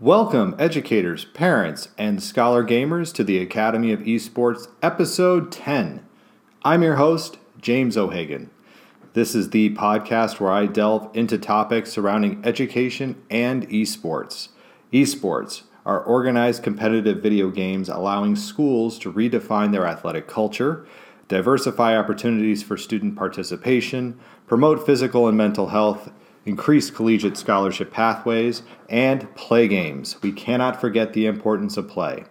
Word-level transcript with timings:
Welcome, 0.00 0.54
educators, 0.58 1.24
parents, 1.24 1.88
and 1.96 2.22
scholar 2.22 2.62
gamers, 2.62 3.14
to 3.14 3.24
the 3.24 3.38
Academy 3.38 3.92
of 3.92 4.00
Esports, 4.00 4.68
Episode 4.82 5.50
10. 5.50 6.04
I'm 6.62 6.82
your 6.82 6.96
host, 6.96 7.38
James 7.62 7.96
O'Hagan. 7.96 8.50
This 9.14 9.34
is 9.34 9.48
the 9.48 9.74
podcast 9.74 10.38
where 10.38 10.52
I 10.52 10.66
delve 10.66 11.08
into 11.16 11.38
topics 11.38 11.92
surrounding 11.92 12.42
education 12.44 13.22
and 13.30 13.66
esports. 13.70 14.48
Esports 14.92 15.62
are 15.86 16.04
organized 16.04 16.62
competitive 16.62 17.22
video 17.22 17.48
games 17.48 17.88
allowing 17.88 18.36
schools 18.36 18.98
to 18.98 19.10
redefine 19.10 19.72
their 19.72 19.86
athletic 19.86 20.28
culture, 20.28 20.86
diversify 21.28 21.96
opportunities 21.96 22.62
for 22.62 22.76
student 22.76 23.16
participation, 23.16 24.20
promote 24.46 24.84
physical 24.84 25.26
and 25.26 25.38
mental 25.38 25.68
health, 25.68 26.12
increase 26.46 26.90
collegiate 26.90 27.36
scholarship 27.36 27.92
pathways, 27.92 28.62
and 28.88 29.34
play 29.34 29.68
games. 29.68 30.16
We 30.22 30.32
cannot 30.32 30.80
forget 30.80 31.12
the 31.12 31.26
importance 31.26 31.76
of 31.76 31.88
play. 31.88 32.24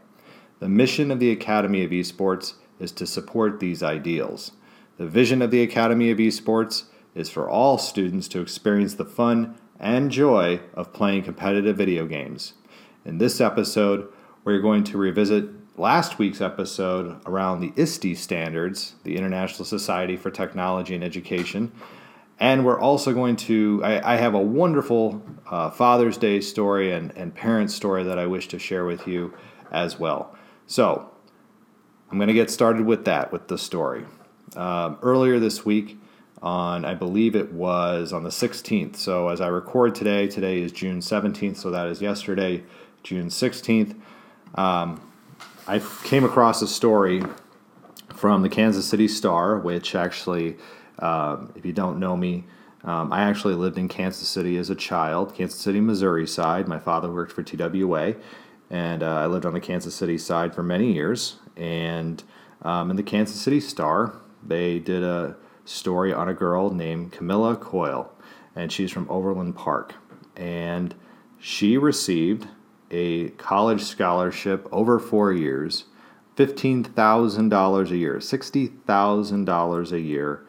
The 0.59 0.70
mission 0.70 1.12
of 1.12 1.20
the 1.20 1.31
Academy 1.31 1.84
of 1.84 1.91
Esports 1.91 2.53
is 2.80 2.94
to 2.94 3.05
support 3.05 3.59
these 3.59 3.84
ideals. 3.84 4.53
The 4.98 5.05
vision 5.05 5.41
of 5.41 5.52
the 5.52 5.62
Academy 5.62 6.09
of 6.09 6.17
Esports 6.17 6.86
is 7.13 7.30
for 7.30 7.49
all 7.49 7.77
students 7.77 8.30
to 8.30 8.41
experience 8.41 8.94
the 8.94 9.05
fun 9.05 9.58
and 9.80 10.09
joy 10.09 10.61
of 10.73 10.94
playing 10.94 11.23
competitive 11.23 11.75
video 11.75 12.05
games. 12.05 12.53
In 13.03 13.17
this 13.17 13.41
episode, 13.41 14.08
we're 14.45 14.61
going 14.61 14.86
to 14.86 14.97
revisit 14.97 15.50
last 15.77 16.17
week's 16.17 16.39
episode 16.39 17.20
around 17.25 17.59
the 17.59 17.73
ISTE 17.75 18.16
standards, 18.16 18.95
the 19.03 19.17
International 19.17 19.66
Society 19.66 20.16
for 20.16 20.31
Technology 20.31 20.95
and 20.95 21.03
Education, 21.03 21.73
and 22.39 22.66
we're 22.66 22.80
also 22.80 23.13
going 23.13 23.35
to, 23.38 23.81
I, 23.84 24.13
I 24.13 24.17
have 24.17 24.34
a 24.34 24.39
wonderful 24.39 25.23
uh, 25.49 25.70
Father's 25.70 26.17
Day 26.17 26.41
story 26.41 26.91
and, 26.91 27.16
and 27.16 27.34
parent 27.34 27.71
story 27.71 28.03
that 28.03 28.20
I 28.20 28.25
wish 28.25 28.48
to 28.49 28.59
share 28.59 28.85
with 28.85 29.08
you 29.08 29.34
as 29.71 29.99
well. 29.99 30.35
So, 30.67 31.11
I'm 32.11 32.17
going 32.17 32.28
to 32.28 32.33
get 32.33 32.50
started 32.50 32.86
with 32.86 33.06
that, 33.06 33.31
with 33.31 33.47
the 33.47 33.58
story. 33.58 34.06
Um, 34.56 34.97
earlier 35.02 35.39
this 35.39 35.66
week, 35.66 36.00
on 36.41 36.86
I 36.86 36.94
believe 36.94 37.36
it 37.36 37.52
was 37.52 38.13
on 38.13 38.23
the 38.23 38.30
16th. 38.30 38.95
So, 38.95 39.30
as 39.30 39.41
I 39.41 39.47
record 39.47 39.95
today, 39.95 40.28
today 40.28 40.61
is 40.61 40.72
June 40.72 41.00
17th, 41.00 41.58
so 41.58 41.72
that 41.72 41.88
is 41.88 42.02
yesterday, 42.02 42.63
June 43.03 43.28
16th. 43.28 44.00
Um, 44.56 45.11
I 45.67 45.81
came 46.03 46.23
across 46.23 46.61
a 46.61 46.67
story 46.67 47.23
from 48.13 48.44
the 48.44 48.50
Kansas 48.50 48.88
City 48.88 49.08
Star, 49.08 49.58
which 49.58 49.95
actually 49.95 50.58
um, 50.99 51.51
if 51.55 51.65
you 51.65 51.73
don't 51.73 51.99
know 51.99 52.15
me, 52.15 52.45
um, 52.85 53.11
I 53.11 53.23
actually 53.23 53.55
lived 53.55 53.77
in 53.77 53.88
Kansas 53.88 54.27
City 54.27 54.57
as 54.57 54.69
a 54.69 54.75
child, 54.75 55.33
Kansas 55.33 55.59
City, 55.59 55.79
Missouri 55.81 56.27
side. 56.27 56.67
My 56.67 56.77
father 56.77 57.11
worked 57.11 57.31
for 57.31 57.41
TWA, 57.41 58.15
and 58.69 59.01
uh, 59.01 59.16
I 59.16 59.25
lived 59.25 59.45
on 59.45 59.53
the 59.53 59.59
Kansas 59.59 59.95
City 59.95 60.19
side 60.19 60.53
for 60.53 60.61
many 60.61 60.93
years. 60.93 61.38
And 61.57 62.23
um, 62.61 62.91
in 62.91 62.95
the 62.95 63.03
Kansas 63.03 63.41
City 63.41 63.59
Star, 63.59 64.13
they 64.45 64.77
did 64.77 65.03
a 65.03 65.35
story 65.66 66.13
on 66.13 66.29
a 66.29 66.33
girl 66.33 66.69
named 66.69 67.11
Camila 67.11 67.59
Coyle, 67.59 68.13
and 68.55 68.71
she's 68.71 68.91
from 68.91 69.09
Overland 69.09 69.55
Park. 69.55 69.95
And 70.35 70.93
she 71.39 71.77
received 71.77 72.47
a 72.91 73.29
college 73.29 73.81
scholarship 73.81 74.67
over 74.71 74.99
four 74.99 75.33
years, 75.33 75.85
$15,000 76.35 77.91
a 77.91 77.97
year, 77.97 78.17
$60,000 78.17 79.91
a 79.91 79.99
year 79.99 80.45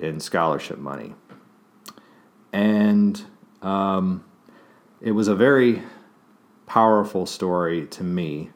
in 0.00 0.20
scholarship 0.20 0.78
money. 0.78 1.14
And 2.52 3.22
um, 3.62 4.24
it 5.00 5.12
was 5.12 5.28
a 5.28 5.34
very 5.34 5.82
powerful 6.66 7.26
story 7.26 7.86
to 7.86 8.04
me 8.04 8.50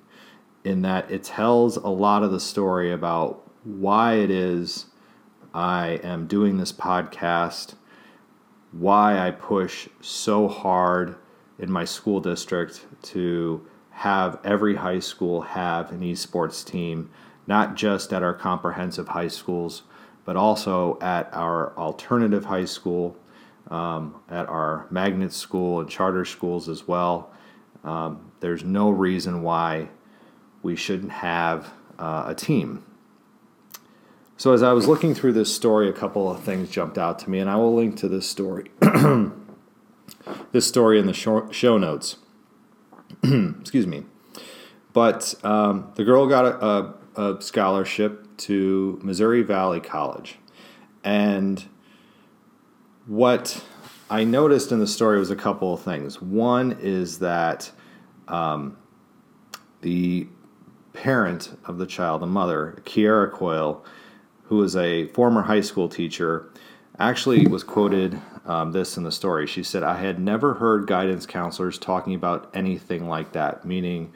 in 0.64 0.82
that 0.82 1.10
it 1.10 1.24
tells 1.24 1.76
a 1.76 1.88
lot 1.88 2.22
of 2.22 2.30
the 2.30 2.40
story 2.40 2.92
about 2.92 3.48
why 3.64 4.14
it 4.14 4.30
is 4.30 4.86
I 5.54 6.00
am 6.02 6.26
doing 6.26 6.58
this 6.58 6.72
podcast, 6.72 7.74
why 8.70 9.18
I 9.18 9.30
push 9.30 9.88
so 10.00 10.46
hard 10.46 11.16
in 11.58 11.70
my 11.70 11.84
school 11.84 12.20
district 12.20 12.86
to 13.02 13.66
have 13.90 14.38
every 14.44 14.76
high 14.76 15.00
school 15.00 15.40
have 15.40 15.90
an 15.90 16.00
esports 16.00 16.64
team, 16.64 17.10
not 17.46 17.74
just 17.74 18.12
at 18.12 18.22
our 18.22 18.34
comprehensive 18.34 19.08
high 19.08 19.28
schools, 19.28 19.82
but 20.28 20.36
also 20.36 20.98
at 21.00 21.32
our 21.32 21.74
alternative 21.78 22.44
high 22.44 22.66
school, 22.66 23.16
um, 23.70 24.14
at 24.28 24.46
our 24.46 24.86
magnet 24.90 25.32
school 25.32 25.80
and 25.80 25.88
charter 25.88 26.26
schools 26.26 26.68
as 26.68 26.86
well. 26.86 27.32
Um, 27.82 28.30
there's 28.40 28.62
no 28.62 28.90
reason 28.90 29.40
why 29.40 29.88
we 30.62 30.76
shouldn't 30.76 31.12
have 31.12 31.72
uh, 31.98 32.24
a 32.26 32.34
team. 32.34 32.84
So, 34.36 34.52
as 34.52 34.62
I 34.62 34.74
was 34.74 34.86
looking 34.86 35.14
through 35.14 35.32
this 35.32 35.56
story, 35.56 35.88
a 35.88 35.94
couple 35.94 36.30
of 36.30 36.42
things 36.42 36.68
jumped 36.68 36.98
out 36.98 37.18
to 37.20 37.30
me, 37.30 37.38
and 37.38 37.48
I 37.48 37.56
will 37.56 37.74
link 37.74 37.96
to 38.00 38.06
this 38.06 38.28
story. 38.28 38.70
this 40.52 40.66
story 40.66 40.98
in 40.98 41.06
the 41.06 41.14
show 41.14 41.78
notes. 41.78 42.16
Excuse 43.22 43.86
me. 43.86 44.04
But 44.92 45.34
um, 45.42 45.90
the 45.94 46.04
girl 46.04 46.26
got 46.26 46.44
a, 46.44 46.66
a, 46.66 46.94
a 47.18 47.36
scholarship 47.40 48.24
to 48.36 48.98
Missouri 49.02 49.42
Valley 49.42 49.80
College. 49.80 50.38
And 51.02 51.64
what 53.06 53.64
I 54.08 54.22
noticed 54.22 54.70
in 54.70 54.78
the 54.78 54.86
story 54.86 55.18
was 55.18 55.30
a 55.30 55.36
couple 55.36 55.74
of 55.74 55.82
things. 55.82 56.22
One 56.22 56.78
is 56.80 57.18
that 57.18 57.72
um, 58.28 58.78
the 59.80 60.28
parent 60.92 61.58
of 61.64 61.78
the 61.78 61.86
child, 61.86 62.22
the 62.22 62.26
mother, 62.26 62.80
Kiara 62.84 63.30
Coyle, 63.32 63.84
who 64.44 64.62
is 64.62 64.76
a 64.76 65.08
former 65.08 65.42
high 65.42 65.60
school 65.60 65.88
teacher, 65.88 66.52
actually 67.00 67.48
was 67.48 67.64
quoted 67.64 68.20
um, 68.46 68.70
this 68.70 68.96
in 68.96 69.02
the 69.02 69.12
story. 69.12 69.46
She 69.48 69.64
said, 69.64 69.82
I 69.82 69.96
had 69.96 70.20
never 70.20 70.54
heard 70.54 70.86
guidance 70.86 71.26
counselors 71.26 71.78
talking 71.78 72.14
about 72.14 72.48
anything 72.54 73.08
like 73.08 73.32
that, 73.32 73.64
meaning 73.64 74.12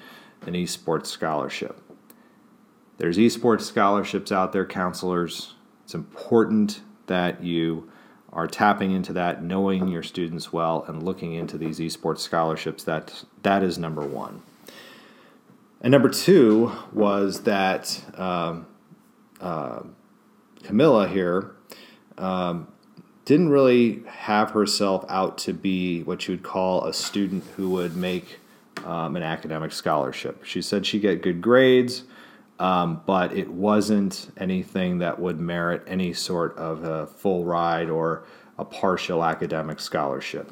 an 0.47 0.55
esports 0.55 1.07
scholarship. 1.07 1.81
There's 2.99 3.19
esports 3.19 3.63
scholarships 3.63 4.31
out 4.31 4.53
there, 4.53 4.67
counselors. 4.67 5.55
It's 5.85 5.95
important 5.95 6.83
that 7.07 7.43
you 7.43 7.91
are 8.33 8.47
tapping 8.47 8.93
into 8.93 9.13
that, 9.13 9.43
knowing 9.43 9.89
your 9.89 10.03
students 10.03 10.53
well, 10.53 10.85
and 10.89 11.03
looking 11.03 11.35
into 11.35 11.59
these 11.59 11.79
esports 11.79 12.21
scholarships. 12.21 12.85
That 12.85 13.25
that 13.43 13.63
is 13.63 13.79
number 13.79 14.03
one. 14.07 14.43
And 15.81 15.91
number 15.91 16.09
two 16.09 16.73
was 16.93 17.43
that 17.43 18.03
um, 18.15 18.67
uh, 19.41 19.81
Camila 20.63 21.11
here 21.11 21.57
um, 22.17 22.69
didn't 23.25 23.49
really 23.49 24.05
have 24.07 24.53
herself 24.53 25.05
out 25.09 25.39
to 25.39 25.53
be 25.53 26.03
what 26.05 26.27
you 26.27 26.35
would 26.35 26.45
call 26.45 26.85
a 26.85 26.95
student 26.95 27.45
who 27.57 27.71
would 27.71 27.97
make 27.97 28.39
um, 28.85 29.17
an 29.17 29.23
academic 29.25 29.73
scholarship. 29.73 30.45
She 30.45 30.63
said 30.63 30.87
she'd 30.87 31.03
get 31.03 31.21
good 31.21 31.43
grades 31.43 32.05
um, 32.59 33.03
but 33.07 33.37
it 33.37 33.51
wasn't 33.51 34.31
anything 34.37 34.99
that 34.99 35.19
would 35.19 35.41
merit 35.41 35.83
any 35.87 36.13
sort 36.13 36.57
of 36.57 36.85
a 36.85 37.07
full 37.07 37.45
ride 37.45 37.91
or 37.91 38.25
a 38.59 38.65
partial 38.65 39.25
academic 39.25 39.81
scholarship. 39.81 40.51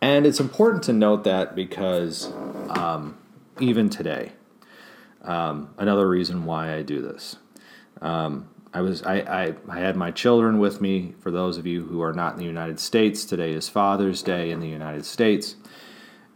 And 0.00 0.26
it's 0.26 0.40
important 0.40 0.82
to 0.84 0.92
note 0.92 1.24
that 1.24 1.54
because 1.54 2.30
um, 2.70 3.16
even 3.60 3.88
today, 3.88 4.32
um, 5.22 5.72
another 5.78 6.08
reason 6.08 6.44
why 6.44 6.74
I 6.74 6.82
do 6.82 7.00
this. 7.00 7.36
Um, 8.02 8.48
I 8.74 8.80
was 8.80 9.02
I, 9.04 9.20
I, 9.20 9.54
I, 9.68 9.78
had 9.78 9.96
my 9.96 10.10
children 10.10 10.58
with 10.58 10.80
me. 10.80 11.14
For 11.20 11.30
those 11.30 11.56
of 11.56 11.66
you 11.66 11.84
who 11.84 12.02
are 12.02 12.12
not 12.12 12.32
in 12.32 12.38
the 12.40 12.44
United 12.44 12.80
States, 12.80 13.24
today 13.24 13.52
is 13.52 13.68
Father's 13.68 14.20
Day 14.20 14.50
in 14.50 14.58
the 14.58 14.68
United 14.68 15.06
States, 15.06 15.54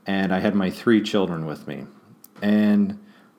and 0.07 0.33
I 0.33 0.39
had 0.39 0.55
my 0.55 0.71
three 0.71 1.03
children 1.03 1.47
with 1.47 1.67
me. 1.67 1.85
And 2.41 2.99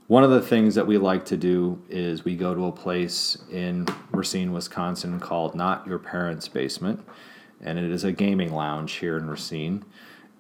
one 0.09 0.23
of 0.23 0.31
the 0.31 0.41
things 0.41 0.73
that 0.73 0.87
we 0.87 0.97
like 0.97 1.23
to 1.23 1.37
do 1.37 1.79
is 1.87 2.25
we 2.25 2.35
go 2.35 2.55
to 2.55 2.65
a 2.65 2.71
place 2.71 3.37
in 3.51 3.85
Racine, 4.09 4.51
Wisconsin 4.51 5.19
called 5.19 5.53
Not 5.53 5.85
Your 5.85 5.99
Parents' 5.99 6.47
Basement, 6.47 7.05
and 7.61 7.77
it 7.77 7.91
is 7.91 8.03
a 8.03 8.11
gaming 8.11 8.51
lounge 8.51 8.93
here 8.93 9.17
in 9.17 9.29
Racine. 9.29 9.85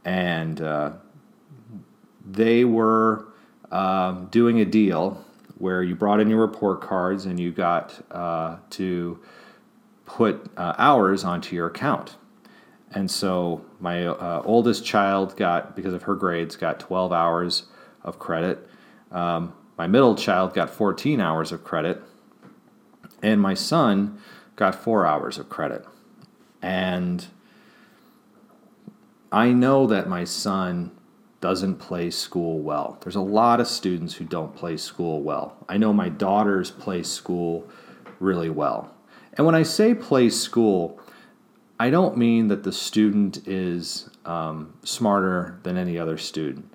And 0.03 0.59
uh, 0.59 0.93
they 2.25 2.65
were 2.65 3.27
uh, 3.71 4.13
doing 4.31 4.59
a 4.59 4.65
deal 4.65 5.23
where 5.59 5.83
you 5.83 5.93
brought 5.93 6.19
in 6.19 6.31
your 6.31 6.39
report 6.39 6.81
cards 6.81 7.27
and 7.27 7.39
you 7.39 7.51
got 7.51 7.93
uh, 8.09 8.57
to 8.71 9.19
put 10.05 10.49
uh, 10.57 10.73
hours 10.79 11.23
onto 11.23 11.55
your 11.55 11.67
account. 11.67 12.15
And 12.95 13.11
so 13.11 13.63
my 13.79 14.07
uh, 14.07 14.41
oldest 14.43 14.83
child 14.83 15.37
got, 15.37 15.75
because 15.75 15.93
of 15.93 16.01
her 16.03 16.15
grades, 16.15 16.55
got 16.55 16.79
12 16.79 17.13
hours 17.13 17.65
of 18.01 18.17
credit. 18.17 18.67
Um, 19.11 19.53
my 19.79 19.87
middle 19.87 20.13
child 20.13 20.53
got 20.53 20.69
14 20.69 21.21
hours 21.21 21.53
of 21.53 21.63
credit, 21.63 22.01
and 23.23 23.39
my 23.39 23.53
son 23.53 24.19
got 24.57 24.75
four 24.75 25.05
hours 25.05 25.37
of 25.37 25.47
credit. 25.47 25.85
And 26.61 27.25
I 29.31 29.53
know 29.53 29.87
that 29.87 30.09
my 30.09 30.25
son 30.25 30.91
doesn't 31.39 31.75
play 31.75 32.09
school 32.09 32.59
well. 32.59 32.97
There's 33.01 33.15
a 33.15 33.21
lot 33.21 33.61
of 33.61 33.67
students 33.67 34.15
who 34.15 34.25
don't 34.25 34.53
play 34.53 34.75
school 34.75 35.21
well. 35.21 35.55
I 35.69 35.77
know 35.77 35.93
my 35.93 36.09
daughters 36.09 36.71
play 36.71 37.01
school 37.01 37.65
really 38.19 38.49
well. 38.49 38.93
And 39.35 39.45
when 39.45 39.55
I 39.55 39.63
say 39.63 39.93
play 39.93 40.29
school, 40.29 40.99
I 41.79 41.89
don't 41.89 42.17
mean 42.17 42.49
that 42.49 42.63
the 42.63 42.73
student 42.73 43.47
is 43.47 44.09
um, 44.25 44.73
smarter 44.83 45.57
than 45.63 45.77
any 45.77 45.97
other 45.97 46.17
student. 46.17 46.73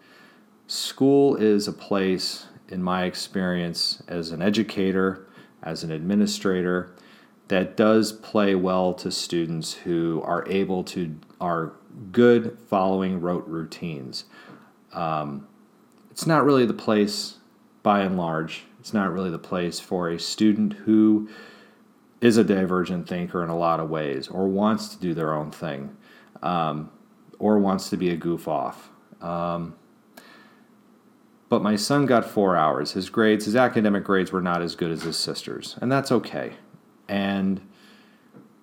School 0.67 1.37
is 1.37 1.69
a 1.69 1.73
place, 1.75 2.47
in 2.69 2.83
my 2.83 3.05
experience 3.05 4.03
as 4.09 4.31
an 4.31 4.43
educator, 4.43 5.27
as 5.63 5.85
an 5.85 5.91
administrator, 5.91 6.95
that 7.49 7.77
does 7.77 8.13
play 8.13 8.55
well 8.55 8.95
to 8.95 9.11
students 9.11 9.75
who 9.75 10.23
are 10.25 10.49
able 10.49 10.83
to 10.85 11.17
are 11.41 11.73
good 12.11 12.59
following 12.69 13.21
rote 13.21 13.47
routines. 13.47 14.25
Um, 14.93 15.47
it's 16.11 16.27
not 16.27 16.45
really 16.45 16.65
the 16.65 16.75
place, 16.75 17.39
by 17.83 18.01
and 18.01 18.17
large, 18.17 18.65
it's 18.81 18.95
not 18.95 19.13
really 19.13 19.31
the 19.31 19.39
place 19.39 19.81
for 19.81 20.09
a 20.09 20.19
student 20.19 20.73
who 20.73 21.29
is 22.21 22.37
a 22.37 22.45
divergent 22.45 23.09
thinker 23.09 23.43
in 23.45 23.51
a 23.51 23.57
lot 23.57 23.81
of 23.81 23.91
ways, 23.91 24.29
or 24.29 24.49
wants 24.49 24.89
to 24.89 24.99
do 24.99 25.13
their 25.13 25.35
own 25.35 25.51
thing, 25.51 25.95
um, 26.43 26.91
or 27.39 27.59
wants 27.59 27.91
to 27.91 27.97
be 27.97 28.11
a 28.11 28.17
goof 28.17 28.49
off. 28.49 28.91
Um, 29.21 29.75
but 31.55 31.63
my 31.63 31.77
son 31.77 32.05
got 32.05 32.29
four 32.29 32.57
hours. 32.57 32.95
His 32.95 33.09
grades, 33.09 33.45
his 33.45 33.55
academic 33.55 34.03
grades, 34.03 34.33
were 34.33 34.43
not 34.43 34.61
as 34.61 34.75
good 34.75 34.91
as 34.91 35.05
his 35.05 35.17
sister's, 35.17 35.79
and 35.81 35.93
that's 35.93 36.11
okay. 36.11 36.55
And 37.07 37.61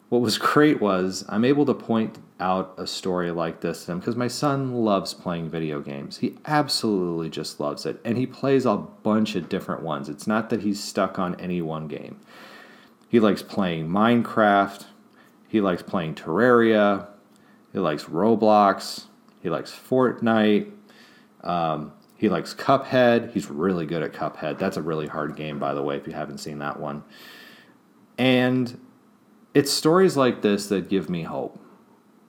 what 0.09 0.19
was 0.19 0.37
great 0.51 0.81
was 0.81 1.23
I'm 1.29 1.45
able 1.45 1.65
to 1.67 1.73
point 1.73 2.17
out 2.41 2.73
a 2.77 2.85
story 2.85 3.31
like 3.31 3.61
this 3.61 3.85
to 3.85 3.93
him 3.93 3.99
because 3.99 4.17
my 4.17 4.27
son 4.27 4.73
loves 4.73 5.13
playing 5.13 5.47
video 5.47 5.79
games. 5.79 6.17
He 6.17 6.35
absolutely 6.45 7.29
just 7.29 7.61
loves 7.61 7.85
it. 7.85 8.01
And 8.03 8.17
he 8.17 8.25
plays 8.25 8.65
a 8.65 8.75
bunch 8.75 9.35
of 9.37 9.47
different 9.47 9.83
ones. 9.83 10.09
It's 10.09 10.27
not 10.27 10.49
that 10.49 10.63
he's 10.63 10.83
stuck 10.83 11.17
on 11.17 11.39
any 11.39 11.61
one 11.61 11.87
game. 11.87 12.19
He 13.07 13.21
likes 13.21 13.41
playing 13.41 13.87
Minecraft, 13.87 14.83
he 15.47 15.61
likes 15.61 15.81
playing 15.81 16.15
Terraria, 16.15 17.07
he 17.71 17.79
likes 17.79 18.03
Roblox, 18.03 19.05
he 19.41 19.49
likes 19.49 19.71
Fortnite. 19.71 20.73
Um, 21.41 21.93
he 22.21 22.29
likes 22.29 22.53
Cuphead. 22.53 23.33
He's 23.33 23.49
really 23.49 23.87
good 23.87 24.03
at 24.03 24.13
Cuphead. 24.13 24.59
That's 24.59 24.77
a 24.77 24.81
really 24.83 25.07
hard 25.07 25.35
game, 25.35 25.57
by 25.57 25.73
the 25.73 25.81
way, 25.81 25.97
if 25.97 26.05
you 26.05 26.13
haven't 26.13 26.37
seen 26.37 26.59
that 26.59 26.79
one. 26.79 27.03
And 28.15 28.79
it's 29.55 29.71
stories 29.71 30.15
like 30.15 30.43
this 30.43 30.67
that 30.67 30.87
give 30.87 31.09
me 31.09 31.23
hope. 31.23 31.59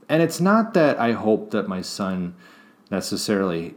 And 0.09 0.23
it's 0.23 0.41
not 0.41 0.73
that 0.73 0.99
I 0.99 1.13
hope 1.13 1.51
that 1.51 1.69
my 1.69 1.83
son 1.83 2.35
necessarily 2.91 3.75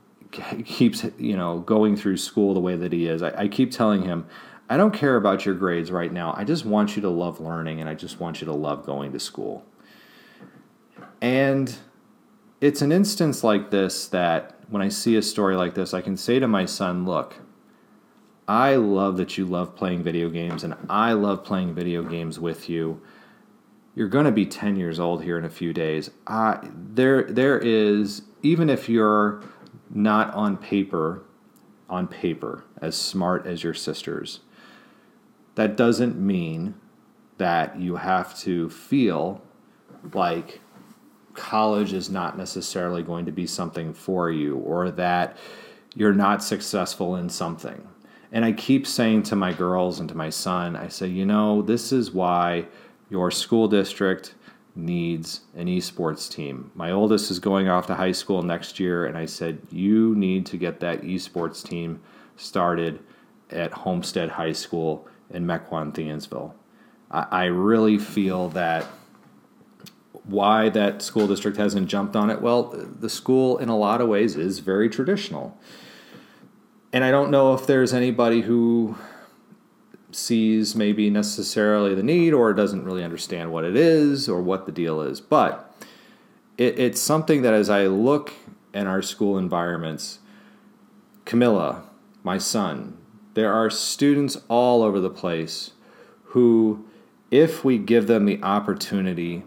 keeps 0.64 1.04
you 1.18 1.36
know 1.36 1.58
going 1.58 1.96
through 1.96 2.16
school 2.16 2.54
the 2.54 2.60
way 2.60 2.74
that 2.74 2.94
he 2.94 3.06
is. 3.06 3.22
I, 3.22 3.42
I, 3.42 3.48
keep 3.48 3.70
telling 3.70 4.04
him, 4.04 4.26
I 4.70 4.78
don't 4.78 4.94
care 4.94 5.16
about 5.16 5.44
your 5.44 5.54
grades 5.54 5.90
right 5.90 6.10
now. 6.10 6.32
I 6.34 6.44
just 6.44 6.64
want 6.64 6.96
you 6.96 7.02
to 7.02 7.10
love 7.10 7.40
learning 7.40 7.78
and 7.78 7.90
I 7.90 7.94
just 7.94 8.18
want 8.18 8.40
you 8.40 8.46
to 8.46 8.54
love 8.54 8.86
going 8.86 9.12
to 9.12 9.20
school. 9.20 9.66
And 11.20 11.76
it's 12.62 12.80
an 12.80 12.90
instance 12.90 13.44
like 13.44 13.70
this 13.70 14.06
that 14.08 14.57
when 14.68 14.82
I 14.82 14.88
see 14.88 15.16
a 15.16 15.22
story 15.22 15.56
like 15.56 15.74
this, 15.74 15.94
I 15.94 16.00
can 16.00 16.16
say 16.16 16.38
to 16.38 16.48
my 16.48 16.64
son, 16.64 17.04
look, 17.04 17.36
I 18.46 18.76
love 18.76 19.16
that 19.18 19.36
you 19.36 19.44
love 19.44 19.76
playing 19.76 20.02
video 20.02 20.30
games, 20.30 20.64
and 20.64 20.74
I 20.88 21.12
love 21.12 21.44
playing 21.44 21.74
video 21.74 22.02
games 22.02 22.38
with 22.38 22.68
you. 22.68 23.02
You're 23.94 24.08
going 24.08 24.26
to 24.26 24.32
be 24.32 24.46
10 24.46 24.76
years 24.76 25.00
old 25.00 25.22
here 25.22 25.38
in 25.38 25.44
a 25.44 25.50
few 25.50 25.72
days. 25.72 26.10
I, 26.26 26.60
there, 26.72 27.24
there 27.24 27.58
is, 27.58 28.22
even 28.42 28.70
if 28.70 28.88
you're 28.88 29.42
not 29.90 30.32
on 30.34 30.56
paper, 30.56 31.24
on 31.90 32.06
paper, 32.06 32.64
as 32.80 32.96
smart 32.96 33.46
as 33.46 33.62
your 33.62 33.74
sisters, 33.74 34.40
that 35.56 35.76
doesn't 35.76 36.18
mean 36.18 36.74
that 37.38 37.80
you 37.80 37.96
have 37.96 38.38
to 38.40 38.70
feel 38.70 39.42
like 40.12 40.60
college 41.38 41.92
is 41.92 42.10
not 42.10 42.36
necessarily 42.36 43.02
going 43.02 43.24
to 43.24 43.32
be 43.32 43.46
something 43.46 43.94
for 43.94 44.30
you 44.30 44.56
or 44.58 44.90
that 44.90 45.36
you're 45.94 46.12
not 46.12 46.42
successful 46.42 47.16
in 47.16 47.28
something. 47.30 47.88
And 48.30 48.44
I 48.44 48.52
keep 48.52 48.86
saying 48.86 49.22
to 49.24 49.36
my 49.36 49.52
girls 49.52 50.00
and 50.00 50.08
to 50.10 50.14
my 50.14 50.28
son, 50.28 50.76
I 50.76 50.88
say, 50.88 51.06
you 51.06 51.24
know, 51.24 51.62
this 51.62 51.92
is 51.92 52.10
why 52.10 52.66
your 53.08 53.30
school 53.30 53.68
district 53.68 54.34
needs 54.74 55.40
an 55.56 55.66
esports 55.66 56.30
team. 56.30 56.70
My 56.74 56.90
oldest 56.90 57.30
is 57.30 57.38
going 57.38 57.68
off 57.68 57.86
to 57.86 57.94
high 57.94 58.12
school 58.12 58.42
next 58.42 58.78
year, 58.78 59.06
and 59.06 59.16
I 59.16 59.24
said, 59.24 59.58
you 59.70 60.14
need 60.14 60.44
to 60.46 60.56
get 60.56 60.80
that 60.80 61.02
esports 61.02 61.66
team 61.66 62.00
started 62.36 63.00
at 63.50 63.72
Homestead 63.72 64.28
High 64.28 64.52
School 64.52 65.08
in 65.30 65.46
Mequon, 65.46 65.92
Thiensville. 65.92 66.52
I, 67.10 67.26
I 67.30 67.44
really 67.46 67.98
feel 67.98 68.50
that 68.50 68.86
why 70.28 70.68
that 70.68 71.02
school 71.02 71.26
district 71.26 71.56
hasn't 71.56 71.88
jumped 71.88 72.14
on 72.14 72.30
it, 72.30 72.40
well, 72.40 72.64
the 72.64 73.08
school 73.10 73.58
in 73.58 73.68
a 73.68 73.76
lot 73.76 74.00
of 74.00 74.08
ways 74.08 74.36
is 74.36 74.60
very 74.60 74.88
traditional 74.88 75.58
and 76.92 77.04
I 77.04 77.10
don't 77.10 77.30
know 77.30 77.54
if 77.54 77.66
there's 77.66 77.92
anybody 77.92 78.42
who 78.42 78.96
sees 80.10 80.74
maybe 80.74 81.10
necessarily 81.10 81.94
the 81.94 82.02
need 82.02 82.32
or 82.32 82.52
doesn't 82.54 82.84
really 82.84 83.04
understand 83.04 83.52
what 83.52 83.64
it 83.64 83.76
is 83.76 84.28
or 84.28 84.40
what 84.40 84.64
the 84.64 84.72
deal 84.72 85.02
is. 85.02 85.20
But 85.20 85.70
it, 86.56 86.78
it's 86.78 87.00
something 87.00 87.42
that 87.42 87.52
as 87.52 87.68
I 87.68 87.86
look 87.86 88.32
in 88.72 88.86
our 88.86 89.02
school 89.02 89.36
environments, 89.36 90.20
Camila, 91.26 91.82
my 92.22 92.38
son, 92.38 92.96
there 93.34 93.52
are 93.52 93.68
students 93.68 94.38
all 94.48 94.82
over 94.82 94.98
the 94.98 95.10
place 95.10 95.72
who, 96.24 96.86
if 97.30 97.64
we 97.64 97.76
give 97.76 98.06
them 98.06 98.24
the 98.24 98.42
opportunity 98.42 99.42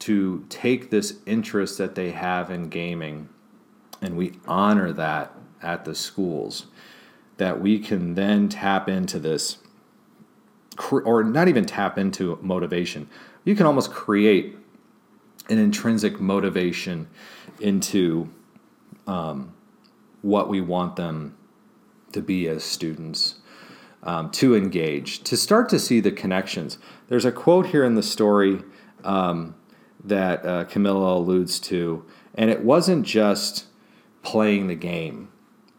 to 0.00 0.44
take 0.48 0.90
this 0.90 1.18
interest 1.26 1.78
that 1.78 1.94
they 1.94 2.10
have 2.10 2.50
in 2.50 2.68
gaming 2.68 3.28
and 4.02 4.16
we 4.16 4.32
honor 4.46 4.92
that 4.92 5.32
at 5.62 5.84
the 5.84 5.94
schools 5.94 6.66
that 7.36 7.60
we 7.60 7.78
can 7.78 8.14
then 8.14 8.48
tap 8.48 8.88
into 8.88 9.18
this 9.18 9.58
or 10.90 11.22
not 11.22 11.48
even 11.48 11.64
tap 11.64 11.98
into 11.98 12.38
motivation. 12.40 13.08
You 13.44 13.54
can 13.54 13.66
almost 13.66 13.90
create 13.90 14.56
an 15.48 15.58
intrinsic 15.58 16.20
motivation 16.20 17.08
into 17.60 18.30
um, 19.06 19.54
what 20.22 20.48
we 20.48 20.60
want 20.60 20.96
them 20.96 21.36
to 22.12 22.22
be 22.22 22.48
as 22.48 22.64
students 22.64 23.36
um, 24.02 24.30
to 24.30 24.56
engage 24.56 25.22
to 25.24 25.36
start 25.36 25.68
to 25.68 25.78
see 25.78 26.00
the 26.00 26.12
connections. 26.12 26.78
There's 27.08 27.24
a 27.24 27.32
quote 27.32 27.66
here 27.66 27.84
in 27.84 27.94
the 27.94 28.02
story 28.02 28.62
um, 29.04 29.54
that 30.04 30.44
uh, 30.44 30.64
Camila 30.64 31.16
alludes 31.16 31.60
to 31.60 32.04
and 32.34 32.50
it 32.50 32.64
wasn't 32.64 33.04
just 33.04 33.66
playing 34.22 34.68
the 34.68 34.74
game 34.74 35.30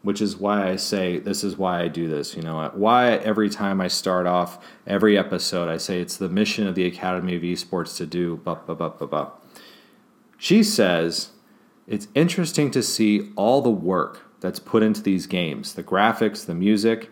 which 0.02 0.20
is 0.20 0.36
why 0.36 0.68
I 0.68 0.76
say 0.76 1.18
this 1.18 1.44
is 1.44 1.56
why 1.56 1.82
I 1.82 1.88
do 1.88 2.08
this. 2.08 2.36
You 2.36 2.42
know, 2.42 2.70
why 2.74 3.12
every 3.12 3.48
time 3.48 3.80
I 3.80 3.88
start 3.88 4.26
off 4.26 4.58
every 4.86 5.16
episode, 5.16 5.68
I 5.68 5.76
say 5.76 6.00
it's 6.00 6.16
the 6.16 6.28
mission 6.28 6.66
of 6.66 6.74
the 6.74 6.86
Academy 6.86 7.36
of 7.36 7.42
Esports 7.42 7.96
to 7.98 8.06
do. 8.06 8.36
Blah, 8.38 8.56
blah, 8.56 8.74
blah, 8.74 8.88
blah, 8.90 9.06
blah. 9.06 9.30
She 10.36 10.62
says 10.62 11.30
it's 11.86 12.08
interesting 12.14 12.70
to 12.72 12.82
see 12.82 13.32
all 13.36 13.62
the 13.62 13.70
work 13.70 14.22
that's 14.40 14.58
put 14.58 14.82
into 14.82 15.02
these 15.02 15.26
games 15.26 15.74
the 15.74 15.82
graphics, 15.82 16.44
the 16.44 16.54
music. 16.54 17.10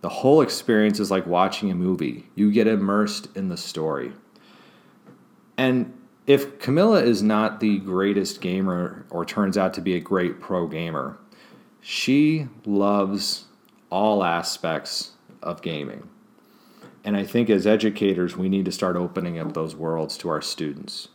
The 0.00 0.08
whole 0.08 0.42
experience 0.42 1.00
is 1.00 1.10
like 1.10 1.26
watching 1.26 1.72
a 1.72 1.74
movie. 1.74 2.28
You 2.36 2.52
get 2.52 2.68
immersed 2.68 3.36
in 3.36 3.48
the 3.48 3.56
story. 3.56 4.12
And 5.56 5.92
if 6.28 6.58
Camila 6.58 7.02
is 7.02 7.22
not 7.22 7.58
the 7.58 7.78
greatest 7.78 8.42
gamer 8.42 9.06
or 9.08 9.24
turns 9.24 9.56
out 9.56 9.72
to 9.74 9.80
be 9.80 9.94
a 9.94 10.00
great 10.00 10.40
pro 10.40 10.66
gamer, 10.66 11.18
she 11.80 12.46
loves 12.66 13.46
all 13.88 14.22
aspects 14.22 15.12
of 15.42 15.62
gaming. 15.62 16.06
And 17.02 17.16
I 17.16 17.24
think 17.24 17.48
as 17.48 17.66
educators, 17.66 18.36
we 18.36 18.50
need 18.50 18.66
to 18.66 18.72
start 18.72 18.94
opening 18.94 19.38
up 19.38 19.54
those 19.54 19.74
worlds 19.74 20.18
to 20.18 20.28
our 20.28 20.42
students. 20.42 21.08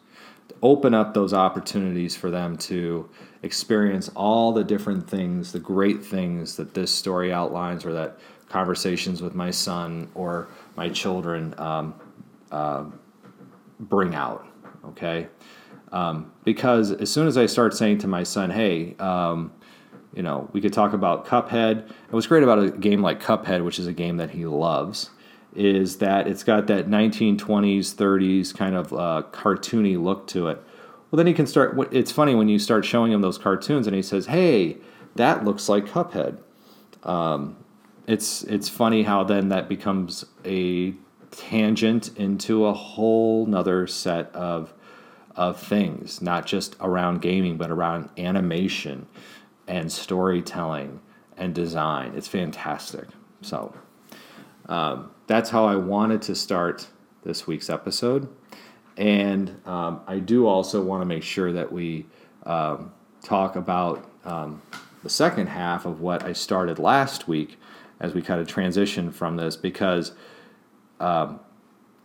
Open 0.63 0.96
up 0.96 1.13
those 1.13 1.32
opportunities 1.32 2.15
for 2.15 2.32
them 2.32 2.58
to 2.58 3.08
experience 3.43 4.10
all 4.15 4.51
the 4.51 4.63
different 4.63 5.08
things, 5.08 5.51
the 5.51 5.60
great 5.60 6.03
things 6.03 6.55
that 6.55 6.74
this 6.74 6.91
story 6.91 7.32
outlines, 7.32 7.86
or 7.86 7.93
that 7.93 8.17
conversations 8.50 9.22
with 9.22 9.36
my 9.36 9.51
son 9.51 10.10
or 10.15 10.48
my 10.75 10.89
children 10.89 11.53
um, 11.60 11.93
uh, 12.51 12.86
bring 13.79 14.15
out. 14.15 14.48
Okay? 14.85 15.27
Um, 15.91 16.31
because 16.43 16.91
as 16.91 17.11
soon 17.11 17.27
as 17.27 17.37
I 17.37 17.45
start 17.45 17.73
saying 17.73 17.99
to 17.99 18.07
my 18.07 18.23
son, 18.23 18.49
hey, 18.49 18.95
um, 18.99 19.51
you 20.13 20.23
know, 20.23 20.49
we 20.53 20.61
could 20.61 20.73
talk 20.73 20.93
about 20.93 21.25
Cuphead. 21.25 21.83
And 21.83 22.11
what's 22.11 22.27
great 22.27 22.43
about 22.43 22.59
a 22.59 22.71
game 22.71 23.01
like 23.01 23.21
Cuphead, 23.21 23.63
which 23.63 23.79
is 23.79 23.87
a 23.87 23.93
game 23.93 24.17
that 24.17 24.31
he 24.31 24.45
loves, 24.45 25.09
is 25.55 25.97
that 25.97 26.27
it's 26.27 26.43
got 26.43 26.67
that 26.67 26.87
1920s, 26.87 27.93
30s 27.93 28.55
kind 28.55 28.75
of 28.75 28.93
uh, 28.93 29.23
cartoony 29.31 30.01
look 30.01 30.27
to 30.27 30.47
it. 30.47 30.61
Well, 31.09 31.17
then 31.17 31.27
he 31.27 31.33
can 31.33 31.45
start. 31.45 31.77
It's 31.91 32.11
funny 32.11 32.33
when 32.33 32.49
you 32.49 32.57
start 32.57 32.85
showing 32.85 33.11
him 33.11 33.21
those 33.21 33.37
cartoons, 33.37 33.85
and 33.85 33.95
he 33.95 34.01
says, 34.01 34.25
"Hey, 34.25 34.77
that 35.13 35.45
looks 35.45 35.69
like 35.69 35.85
Cuphead." 35.85 36.39
Um, 37.03 37.55
it's 38.07 38.43
it's 38.45 38.67
funny 38.67 39.03
how 39.03 39.23
then 39.23 39.49
that 39.49 39.69
becomes 39.69 40.25
a 40.43 40.95
tangent 41.35 42.17
into 42.17 42.65
a 42.65 42.73
whole 42.73 43.45
nother 43.45 43.87
set 43.87 44.33
of 44.35 44.73
of 45.35 45.59
things, 45.59 46.21
not 46.21 46.45
just 46.45 46.75
around 46.79 47.19
gaming, 47.21 47.57
but 47.57 47.71
around 47.71 48.07
animation 48.19 49.07
and 49.67 49.91
storytelling 49.91 51.01
and 51.37 51.55
design. 51.55 52.13
It's 52.15 52.27
fantastic. 52.27 53.07
So 53.41 53.73
um, 54.69 55.09
that's 55.25 55.49
how 55.49 55.65
I 55.65 55.75
wanted 55.75 56.21
to 56.23 56.35
start 56.35 56.87
this 57.23 57.47
week's 57.47 57.69
episode. 57.69 58.27
And 58.95 59.59
um, 59.65 60.01
I 60.05 60.19
do 60.19 60.45
also 60.45 60.83
want 60.83 61.01
to 61.01 61.05
make 61.05 61.23
sure 61.23 61.51
that 61.51 61.71
we 61.71 62.05
um, 62.45 62.91
talk 63.23 63.55
about 63.55 64.07
um, 64.25 64.61
the 65.01 65.09
second 65.09 65.47
half 65.47 65.85
of 65.85 65.99
what 65.99 66.23
I 66.23 66.33
started 66.33 66.77
last 66.77 67.27
week 67.27 67.59
as 67.99 68.13
we 68.13 68.21
kind 68.21 68.39
of 68.39 68.47
transition 68.47 69.11
from 69.11 69.37
this 69.37 69.55
because 69.55 70.11
um, 71.00 71.39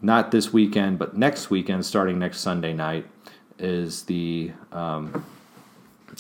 not 0.00 0.30
this 0.30 0.52
weekend, 0.52 0.98
but 0.98 1.16
next 1.16 1.50
weekend, 1.50 1.84
starting 1.84 2.18
next 2.18 2.40
Sunday 2.40 2.72
night, 2.72 3.06
is 3.58 4.04
the 4.04 4.52
um, 4.70 5.24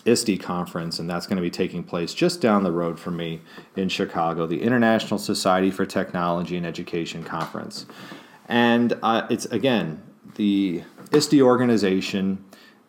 ISTE 0.04 0.40
conference, 0.40 0.98
and 0.98 1.08
that's 1.08 1.26
going 1.26 1.36
to 1.36 1.42
be 1.42 1.50
taking 1.50 1.82
place 1.82 2.14
just 2.14 2.40
down 2.40 2.64
the 2.64 2.72
road 2.72 2.98
from 2.98 3.16
me 3.16 3.40
in 3.76 3.88
Chicago, 3.88 4.46
the 4.46 4.62
International 4.62 5.18
Society 5.18 5.70
for 5.70 5.86
Technology 5.86 6.56
and 6.56 6.66
Education 6.66 7.22
Conference. 7.22 7.86
And 8.48 8.94
uh, 9.02 9.26
it's 9.30 9.46
again, 9.46 10.02
the 10.34 10.82
ISTE 11.12 11.40
organization 11.40 12.44